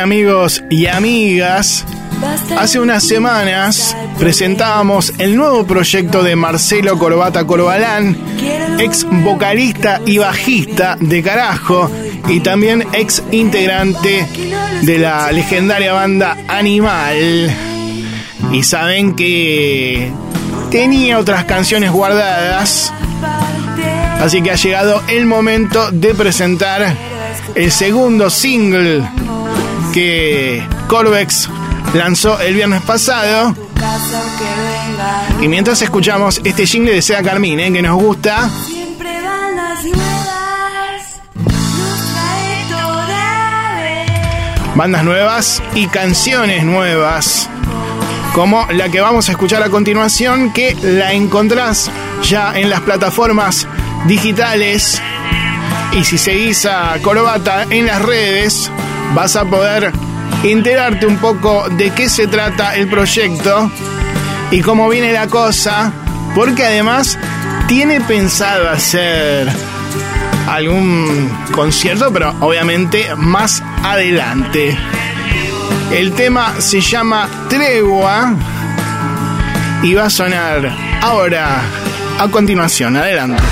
[0.00, 1.84] Amigos y amigas,
[2.58, 8.16] hace unas semanas presentábamos el nuevo proyecto de Marcelo Corbata Corbalán,
[8.78, 11.90] ex vocalista y bajista de Carajo
[12.28, 14.26] y también ex integrante
[14.82, 17.54] de la legendaria banda Animal.
[18.52, 20.10] Y saben que
[20.70, 22.92] tenía otras canciones guardadas,
[24.18, 26.96] así que ha llegado el momento de presentar
[27.54, 29.02] el segundo single
[29.92, 31.48] que Corvex
[31.94, 33.54] lanzó el viernes pasado.
[35.40, 38.50] Y mientras escuchamos este jingle de Sea Carmine, que nos gusta,
[39.94, 41.20] nuevas,
[44.74, 47.48] bandas nuevas y canciones nuevas,
[48.34, 51.90] como la que vamos a escuchar a continuación, que la encontrás
[52.22, 53.66] ya en las plataformas
[54.06, 55.00] digitales.
[55.92, 58.70] Y si seguís a Corbata en las redes,
[59.14, 59.92] vas a poder
[60.42, 63.70] enterarte un poco de qué se trata el proyecto
[64.50, 65.92] y cómo viene la cosa,
[66.34, 67.18] porque además
[67.68, 69.48] tiene pensado hacer
[70.48, 74.76] algún concierto, pero obviamente más adelante.
[75.92, 78.34] El tema se llama Tregua
[79.82, 80.70] y va a sonar
[81.00, 81.62] ahora,
[82.18, 82.96] a continuación.
[82.96, 83.42] Adelante.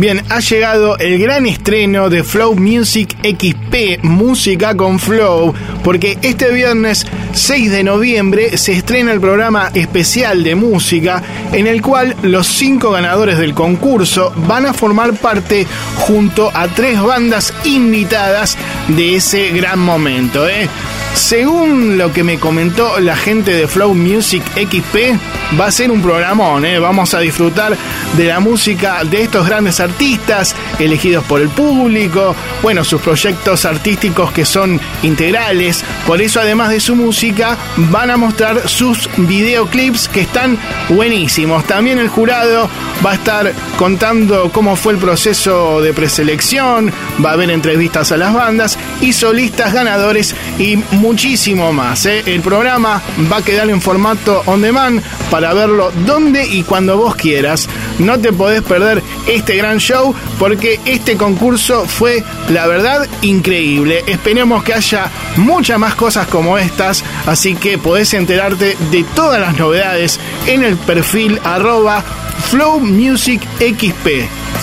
[0.00, 5.52] Bien, ha llegado el gran estreno de Flow Music XP, Música con Flow,
[5.84, 11.22] porque este viernes 6 de noviembre se estrena el programa especial de música
[11.52, 15.66] en el cual los cinco ganadores del concurso van a formar parte
[15.96, 18.56] junto a tres bandas invitadas
[18.88, 20.48] de ese gran momento.
[20.48, 20.66] ¿eh?
[21.14, 26.00] Según lo que me comentó la gente de Flow Music XP, va a ser un
[26.00, 26.78] programón, ¿eh?
[26.78, 27.76] vamos a disfrutar
[28.16, 34.32] de la música de estos grandes artistas elegidos por el público, bueno, sus proyectos artísticos
[34.32, 40.22] que son integrales, por eso además de su música van a mostrar sus videoclips que
[40.22, 40.58] están
[40.88, 41.64] buenísimos.
[41.66, 42.68] También el jurado
[43.06, 46.92] va a estar contando cómo fue el proceso de preselección,
[47.24, 52.04] va a haber entrevistas a las bandas y solistas ganadores y muchísimo más.
[52.06, 52.24] ¿eh?
[52.26, 53.00] El programa
[53.32, 55.00] va a quedar en formato on demand
[55.30, 57.68] para verlo donde y cuando vos quieras.
[58.00, 64.02] No te podés perder este gran show porque este concurso fue, la verdad, increíble.
[64.08, 69.58] Esperemos que haya muchas más cosas como estas, así que podés enterarte de todas las
[69.58, 72.02] novedades en el perfil arroba
[72.48, 72.80] Flow.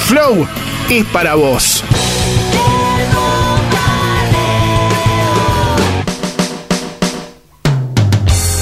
[0.08, 0.48] Flow
[0.90, 1.84] es para vos.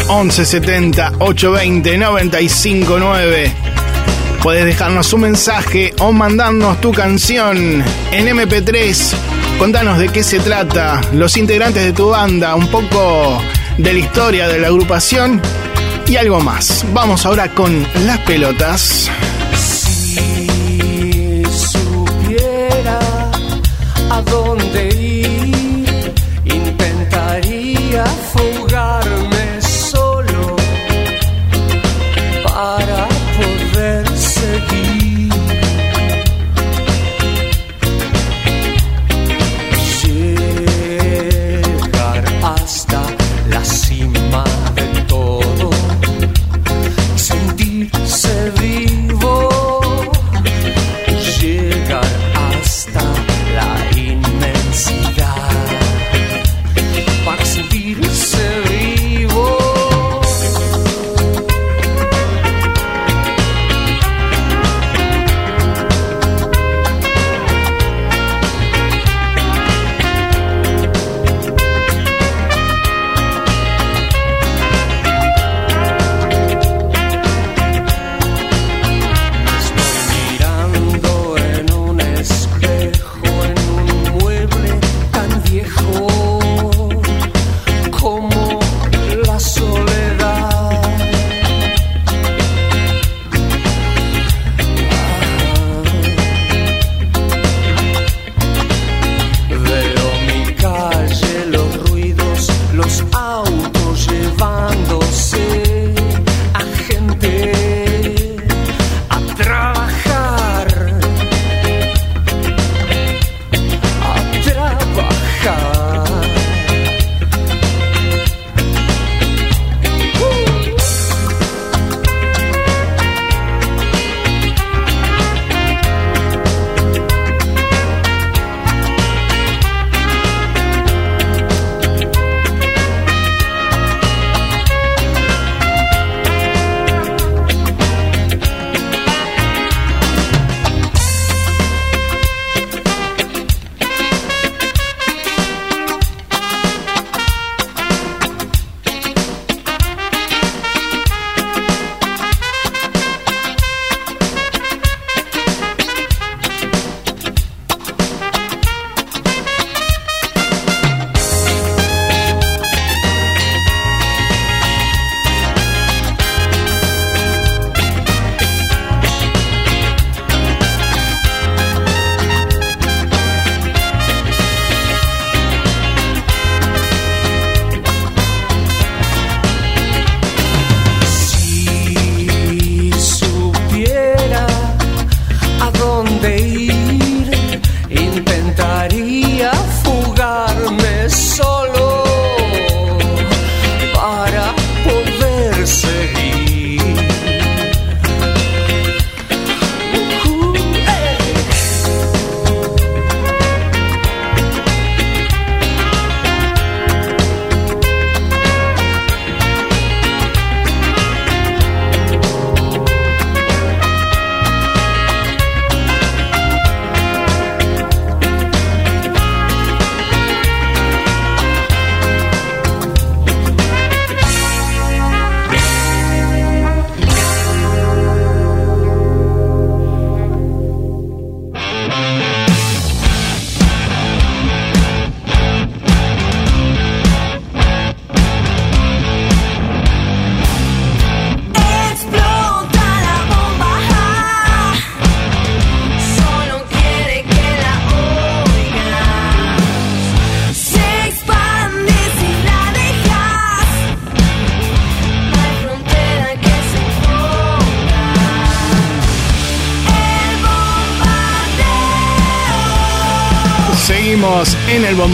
[0.10, 3.53] 1170 820 959.
[4.43, 7.81] Puedes dejarnos un mensaje o mandarnos tu canción
[8.11, 9.34] en MP3.
[9.60, 13.41] Contanos de qué se trata, los integrantes de tu banda, un poco
[13.77, 15.41] de la historia de la agrupación
[16.07, 16.86] y algo más.
[16.94, 19.10] Vamos ahora con las pelotas.
[19.56, 22.99] Si supiera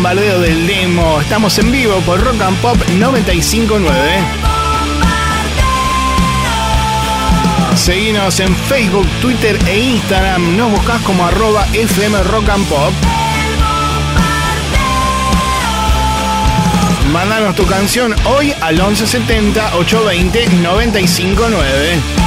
[0.01, 1.21] bombardeo del demo.
[1.21, 3.93] Estamos en vivo por Rock and Pop 959.
[7.75, 10.57] Seguinos en Facebook, Twitter e Instagram.
[10.57, 12.91] Nos buscas como arroba FM Rock and Pop.
[17.11, 22.20] Mandanos tu canción hoy al 1170 820 959.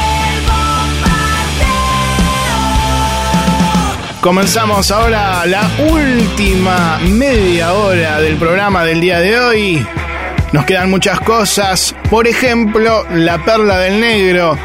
[4.24, 9.86] Comenzamos ahora la última media hora del programa del día de hoy.
[10.50, 14.56] Nos quedan muchas cosas, por ejemplo, La Perla del Negro,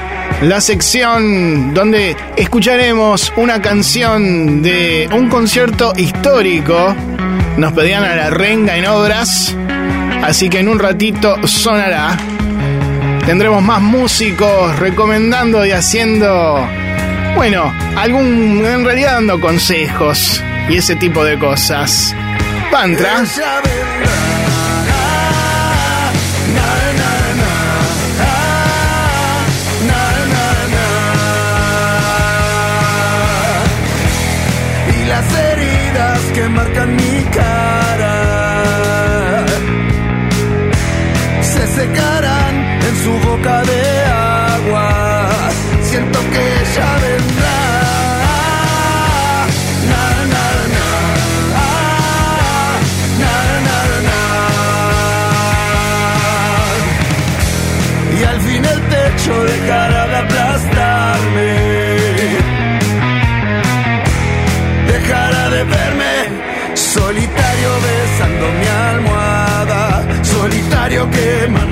[0.44, 6.96] la sección donde escucharemos una canción de un concierto histórico.
[7.58, 9.54] Nos pedían a la renga en obras,
[10.24, 12.18] así que en un ratito sonará.
[13.26, 16.66] Tendremos más músicos recomendando y haciendo
[17.36, 18.66] bueno, algún.
[18.66, 22.16] En realidad dando consejos y ese tipo de cosas.
[22.72, 23.24] Pantra.
[34.88, 38.26] y las heridas que marcan mi cara
[41.42, 43.89] se secarán en su boca de
[59.30, 61.52] el techo dejará de aplastarme.
[64.88, 66.14] Dejará de verme
[66.76, 71.69] solitario besando mi almohada, solitario quemando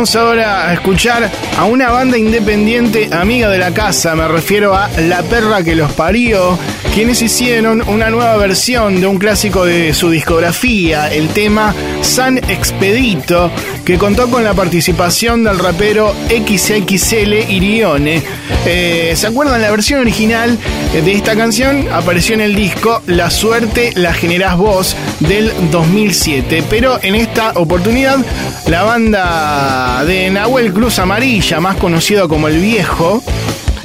[0.00, 4.88] vamos ahora a escuchar a una banda independiente amiga de la casa, me refiero a
[4.98, 6.58] La Perra que los parió,
[6.94, 13.50] quienes hicieron una nueva versión de un clásico de su discografía, el tema San Expedito,
[13.84, 18.22] que contó con la participación del rapero XXL Irione.
[18.66, 19.62] Eh, ¿Se acuerdan?
[19.62, 20.58] La versión original
[20.92, 26.98] de esta canción apareció en el disco La suerte la generás vos del 2007, pero
[27.02, 28.18] en esta oportunidad
[28.66, 33.22] la banda de Nahuel Cruz Amarilla, más conocido como El Viejo,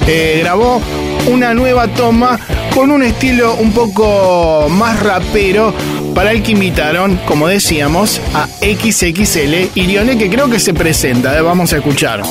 [0.06, 0.80] eh, grabó
[1.26, 2.38] una nueva toma
[2.76, 5.72] con un estilo un poco más rapero
[6.14, 11.34] para el que invitaron, como decíamos, a XXL Irione, que creo que se presenta.
[11.38, 12.20] eh, Vamos a escuchar.
[12.20, 12.26] La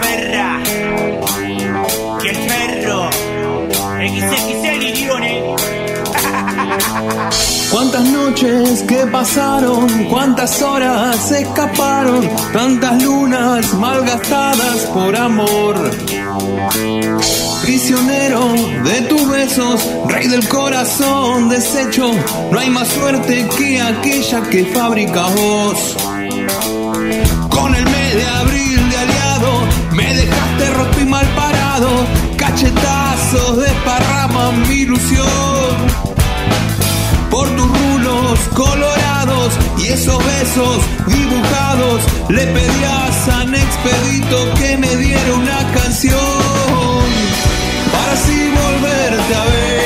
[0.00, 0.62] perra.
[2.22, 3.10] Y el perro.
[3.98, 5.56] XXL Irione.
[7.72, 15.90] Cuántas noches que pasaron, cuántas horas se escaparon, tantas lunas malgastadas por amor.
[17.62, 18.52] Prisionero
[18.84, 22.12] de tus besos, rey del corazón deshecho,
[22.50, 25.96] no hay más suerte que aquella que fabrica vos.
[27.50, 29.60] Con el mes de abril de aliado,
[29.92, 31.88] me dejaste roto y mal parado,
[32.36, 35.26] cachetazos desparraman mi ilusión
[37.30, 42.02] por tus rulos colorados y esos besos dibujados.
[42.28, 46.65] Le pedí a San Expedito que me diera una canción
[48.16, 49.85] así volverte a ver.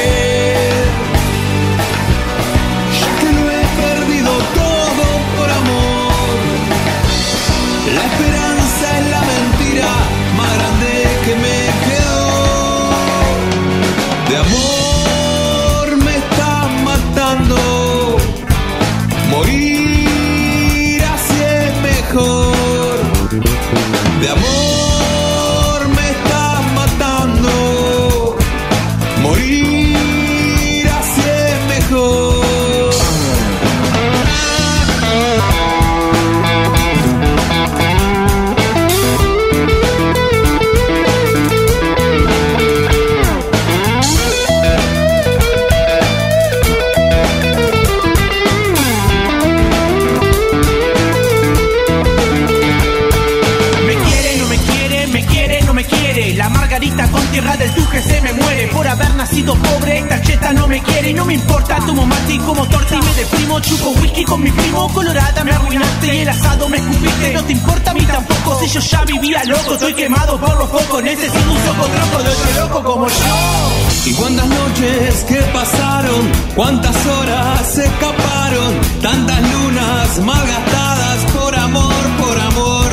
[59.41, 59.99] Nacido pobre.
[59.99, 61.79] Esta cheta no me quiere y no me importa.
[61.87, 63.61] Tomo mate como torta y me deprimo.
[63.61, 64.93] Chupo whisky con mi primo.
[64.93, 67.33] Colorada me arruinaste y el asado me escupiste.
[67.33, 69.75] No te importa a mí tampoco si yo ya vivía loco.
[69.75, 71.03] Estoy quemado por los focos.
[71.03, 74.07] Necesito un socotroco de otro loco como yo.
[74.07, 82.41] Y cuántas noches que pasaron, cuántas horas se escaparon, tantas lunas malgastadas por amor, por
[82.41, 82.87] amor.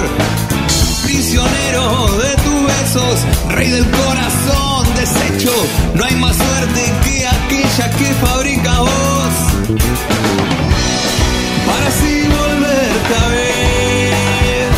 [1.04, 4.77] Prisionero de tus besos, rey del corazón
[5.94, 9.36] no hay más suerte que aquella que fabrica vos.
[11.68, 14.70] Para así volverte a ver,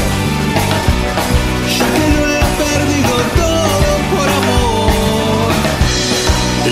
[1.77, 5.51] ya que lo he perdido todo por amor.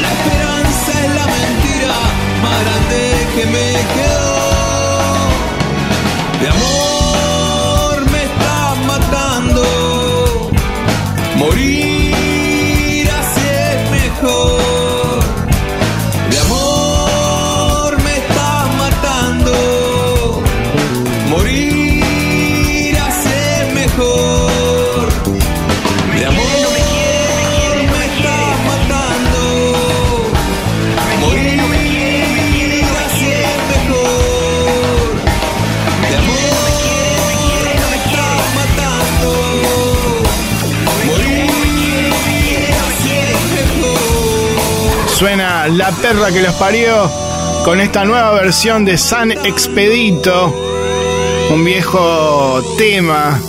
[0.02, 1.96] La esperanza es la mentira
[2.44, 3.02] más grande
[3.34, 4.40] que me quedó.
[6.42, 9.64] De amor me está matando.
[11.38, 12.07] Morir
[45.18, 47.10] Suena La perra que los parió
[47.66, 50.56] con esta nueva versión de San Expedito,
[51.50, 53.40] un viejo tema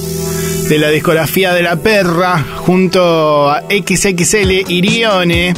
[0.66, 5.53] de la discografía de La perra junto a XXL Irione.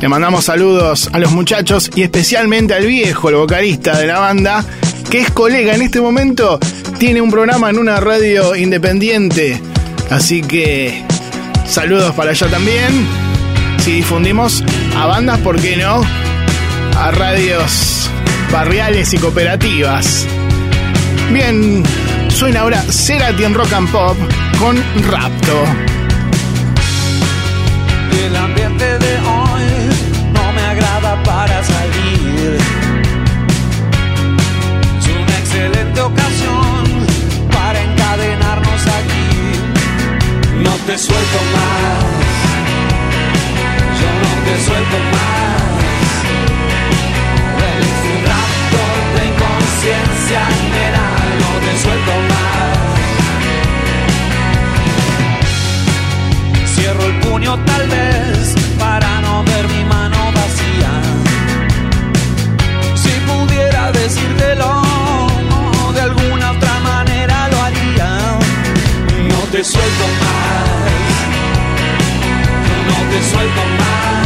[0.00, 4.64] Le mandamos saludos a los muchachos y especialmente al viejo, el vocalista de la banda,
[5.10, 6.58] que es colega en este momento,
[6.98, 9.60] tiene un programa en una radio independiente.
[10.08, 11.04] Así que
[11.66, 13.06] saludos para allá también.
[13.80, 14.64] Si difundimos
[14.96, 16.02] a bandas, ¿por qué no?
[16.96, 18.10] A radios
[18.50, 20.26] barriales y cooperativas.
[21.30, 21.82] Bien,
[22.28, 24.16] suena ahora Cerati en Rock and Pop
[24.58, 24.76] con
[25.10, 25.64] Rapto.
[28.24, 29.64] El ambiente de hoy
[30.32, 32.58] no me agrada para salir.
[34.98, 37.06] Es una excelente ocasión
[37.52, 40.62] para encadenarnos aquí.
[40.64, 42.05] No te suelto más.
[44.46, 45.60] Te suelto más.
[47.66, 48.82] Es un rapto
[49.14, 50.40] de inconsciencia,
[50.72, 51.06] nena,
[51.40, 52.76] no te suelto más.
[56.74, 60.92] Cierro el puño tal vez para no ver mi mano vacía.
[62.94, 64.82] Si pudiera decírtelo,
[65.92, 68.38] de alguna otra manera lo haría.
[69.28, 70.66] No te suelto más,
[72.88, 74.25] no te suelto más.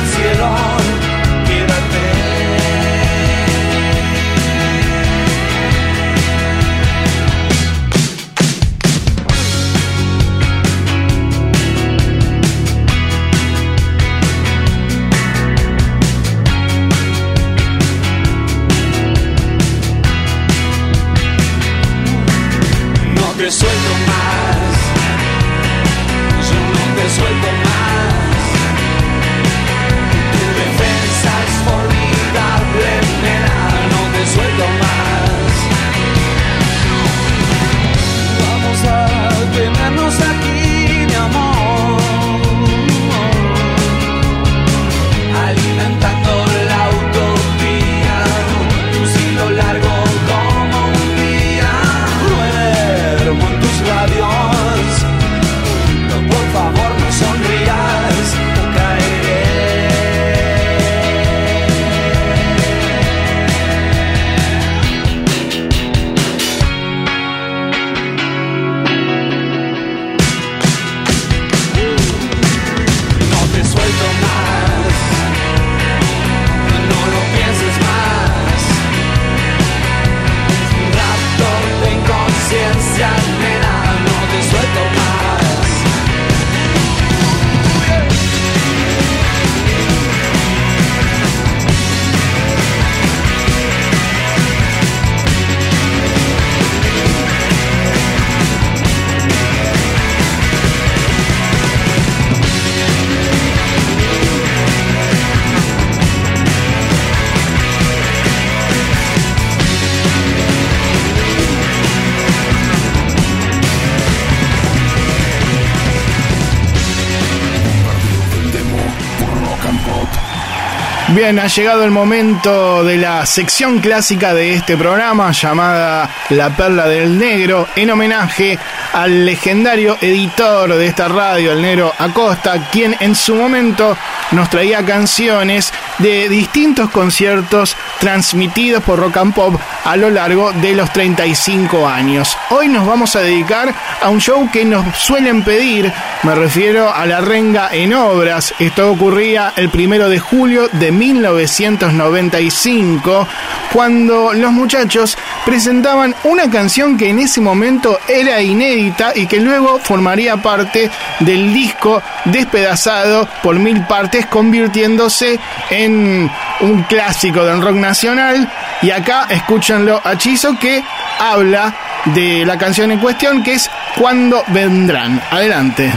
[121.13, 126.87] Bien, ha llegado el momento de la sección clásica de este programa llamada La Perla
[126.87, 128.57] del Negro, en homenaje
[128.93, 133.97] al legendario editor de esta radio, el negro Acosta, quien en su momento
[134.31, 140.73] nos traía canciones de distintos conciertos transmitidos por Rock and Pop a lo largo de
[140.73, 142.35] los 35 años.
[142.49, 147.05] Hoy nos vamos a dedicar a un show que nos suelen pedir, me refiero a
[147.05, 148.53] la renga en obras.
[148.59, 153.27] Esto ocurría el primero de julio de 1995,
[153.71, 159.79] cuando los muchachos presentaban una canción que en ese momento era inédita y que luego
[159.79, 160.89] formaría parte
[161.19, 165.39] del disco despedazado por mil partes, convirtiéndose
[165.69, 166.29] en
[166.61, 168.51] un clásico del rock nacional.
[168.81, 170.83] Y acá escúchanlo a Chizo que
[171.19, 171.73] habla
[172.05, 175.21] de la canción en cuestión que es Cuando vendrán.
[175.29, 175.91] Adelante.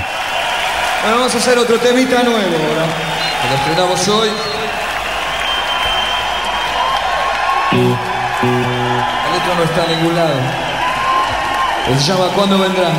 [1.03, 2.87] Bueno, vamos a hacer otro temita nuevo ahora.
[3.43, 4.31] que Lo estrenamos hoy.
[9.47, 10.35] No está en ningún lado.
[11.99, 12.93] Se llama ¿Cuándo vendrán?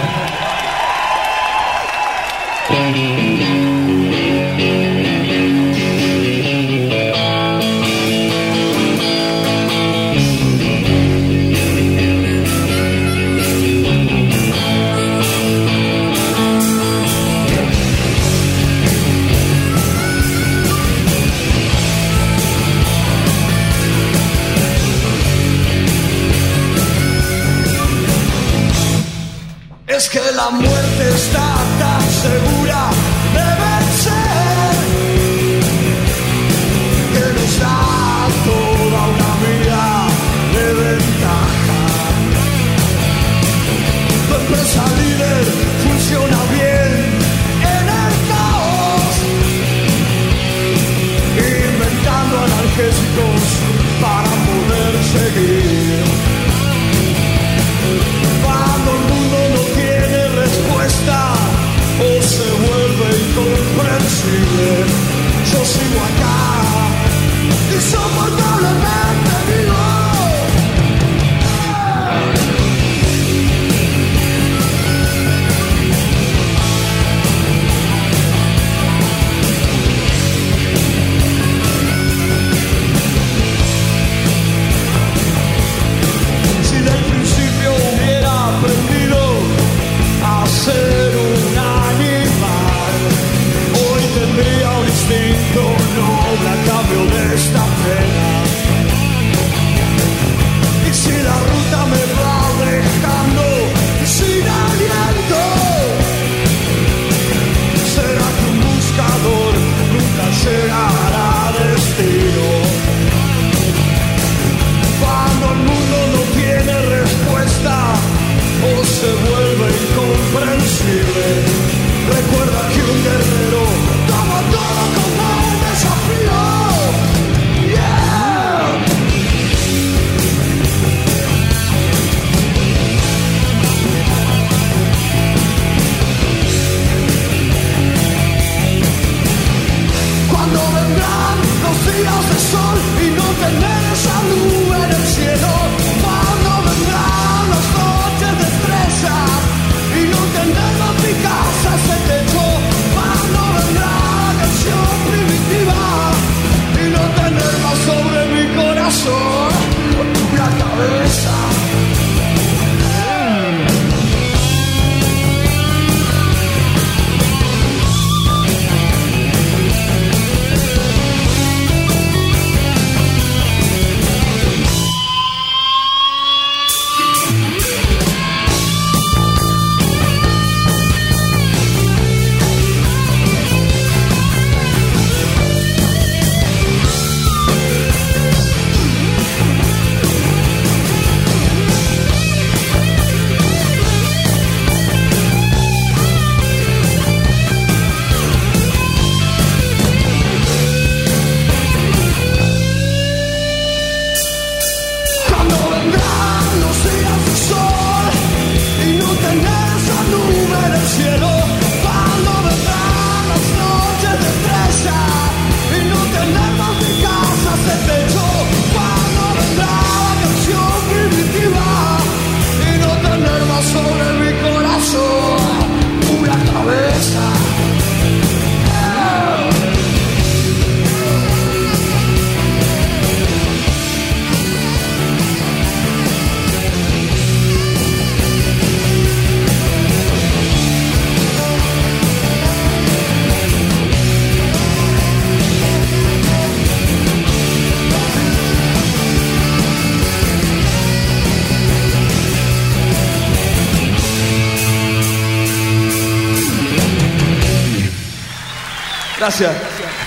[63.36, 64.86] incomprensible.
[65.52, 66.45] Yo sigo acá.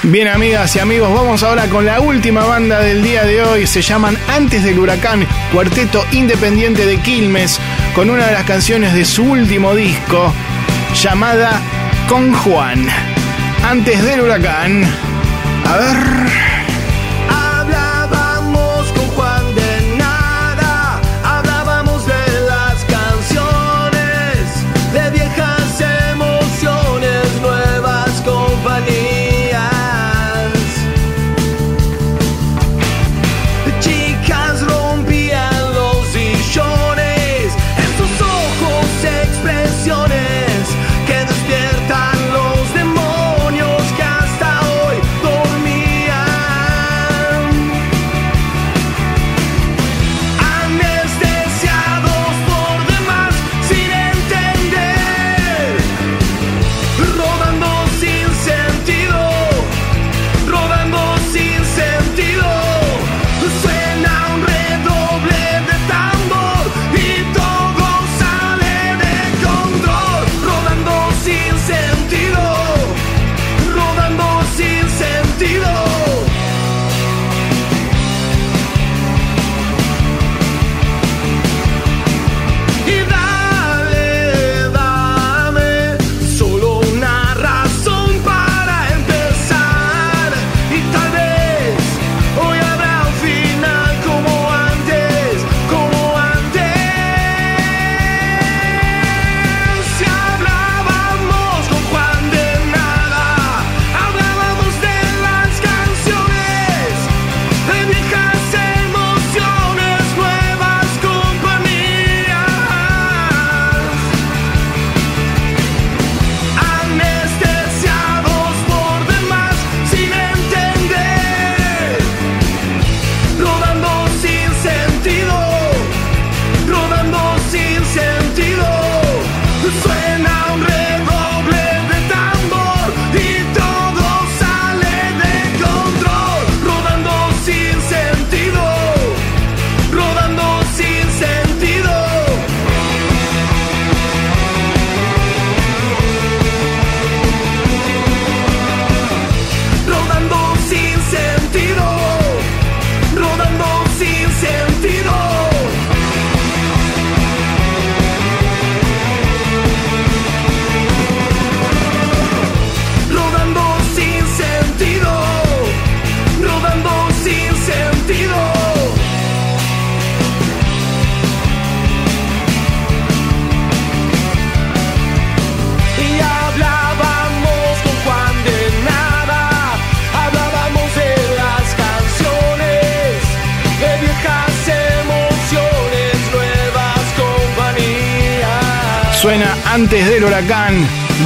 [0.05, 3.67] Bien, amigas y amigos, vamos ahora con la última banda del día de hoy.
[3.67, 7.59] Se llaman Antes del Huracán, cuarteto independiente de Quilmes,
[7.97, 10.33] con una de las canciones de su último disco,
[10.95, 11.61] llamada
[12.09, 12.87] Con Juan.
[13.69, 14.85] Antes del Huracán.
[15.67, 16.18] A ver.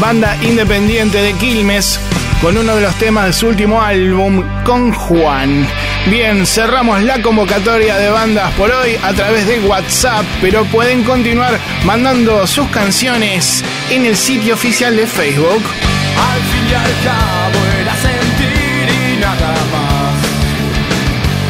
[0.03, 2.01] Banda independiente de Quilmes,
[2.41, 5.65] con uno de los temas de su último álbum, Con Juan.
[6.07, 11.57] Bien, cerramos la convocatoria de bandas por hoy a través de WhatsApp, pero pueden continuar
[11.85, 15.62] mandando sus canciones en el sitio oficial de Facebook.
[15.62, 17.61] Al fin y al cabo
[18.03, 20.19] sentir y nada más.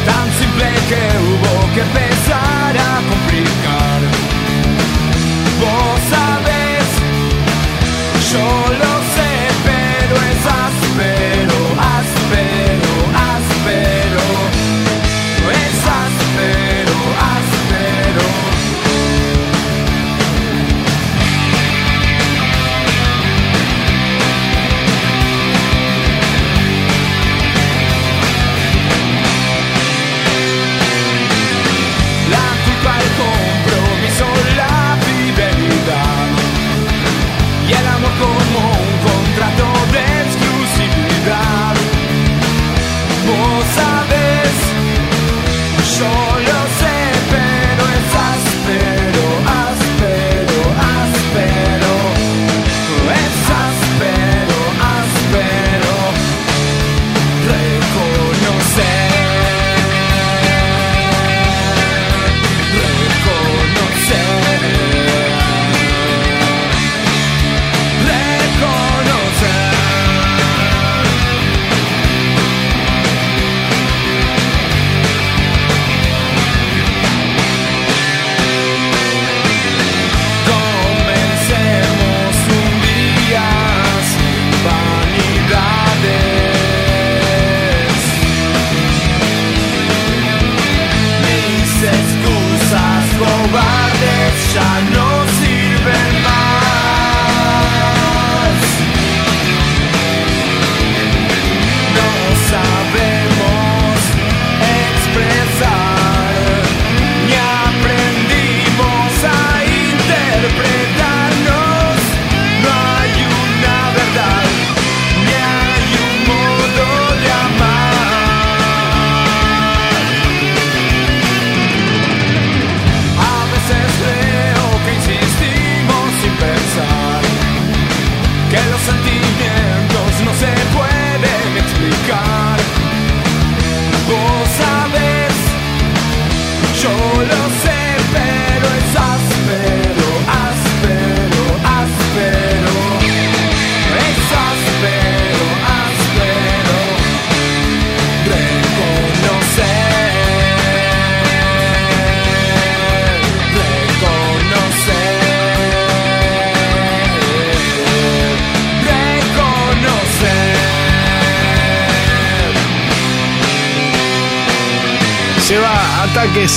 [0.05, 2.12] Tan simple que hubo que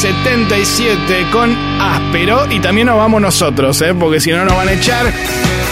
[0.06, 3.92] 77 con Áspero y también nos vamos nosotros, ¿eh?
[3.92, 5.12] porque si no nos van a echar.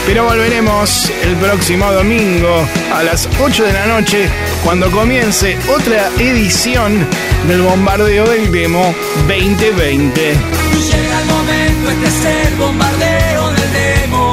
[0.07, 4.29] Pero volveremos el próximo domingo a las 8 de la noche
[4.65, 7.07] cuando comience otra edición
[7.47, 8.93] del bombardeo del demo
[9.29, 10.11] 2020.
[10.11, 14.33] Llega el momento, este es el bombardeo del demo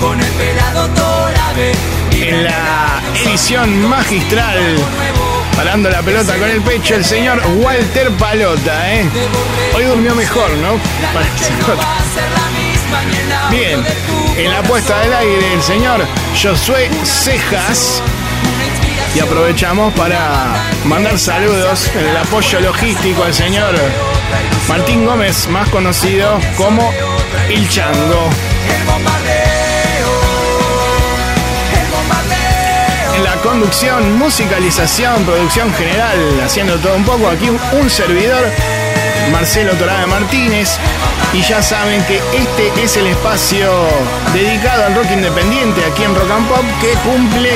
[0.00, 1.72] con el pelado Torabe.
[2.10, 4.58] En la edición magistral,
[5.56, 9.08] parando la pelota con el pecho, el señor Walter Palota, ¿eh?
[9.74, 10.78] Hoy durmió mejor, ¿no?
[13.50, 13.84] Bien,
[14.36, 16.06] en la puesta del aire, el señor
[16.40, 18.02] Josué Cejas.
[19.14, 23.74] Y aprovechamos para mandar saludos en el apoyo logístico al señor
[24.68, 26.92] Martín Gómez, más conocido como
[27.48, 28.28] El Chango.
[33.16, 37.28] En la conducción, musicalización, producción general, haciendo todo un poco.
[37.28, 38.44] Aquí un, servidor,
[39.32, 40.76] Marcelo Torada Martínez.
[41.32, 43.70] Y ya saben que este es el espacio
[44.34, 47.52] dedicado al rock independiente aquí en Rock and Pop que cumple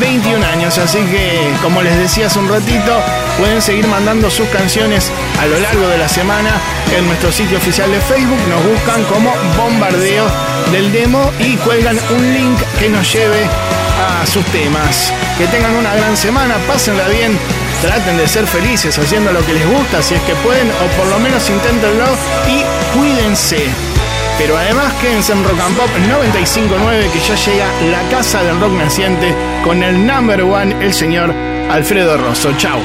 [0.00, 0.78] 21 años.
[0.78, 2.98] Así que, como les decía hace un ratito,
[3.38, 6.50] pueden seguir mandando sus canciones a lo largo de la semana
[6.96, 8.40] en nuestro sitio oficial de Facebook.
[8.48, 10.24] Nos buscan como Bombardeo
[10.72, 13.46] del Demo y cuelgan un link que nos lleve
[14.00, 15.12] a sus temas.
[15.38, 17.38] Que tengan una gran semana, pásenla bien,
[17.80, 21.06] traten de ser felices haciendo lo que les gusta si es que pueden, o por
[21.08, 22.06] lo menos inténtenlo
[22.48, 22.62] y
[22.96, 23.66] cuídense.
[24.38, 28.72] Pero además quédense en Rock and Pop 959 que ya llega la casa del rock
[28.72, 31.34] naciente con el number one, el señor
[31.70, 32.52] Alfredo Rosso.
[32.56, 32.80] Chau.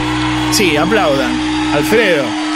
[0.52, 1.32] Sí, aplaudan.
[1.74, 2.47] Alfredo.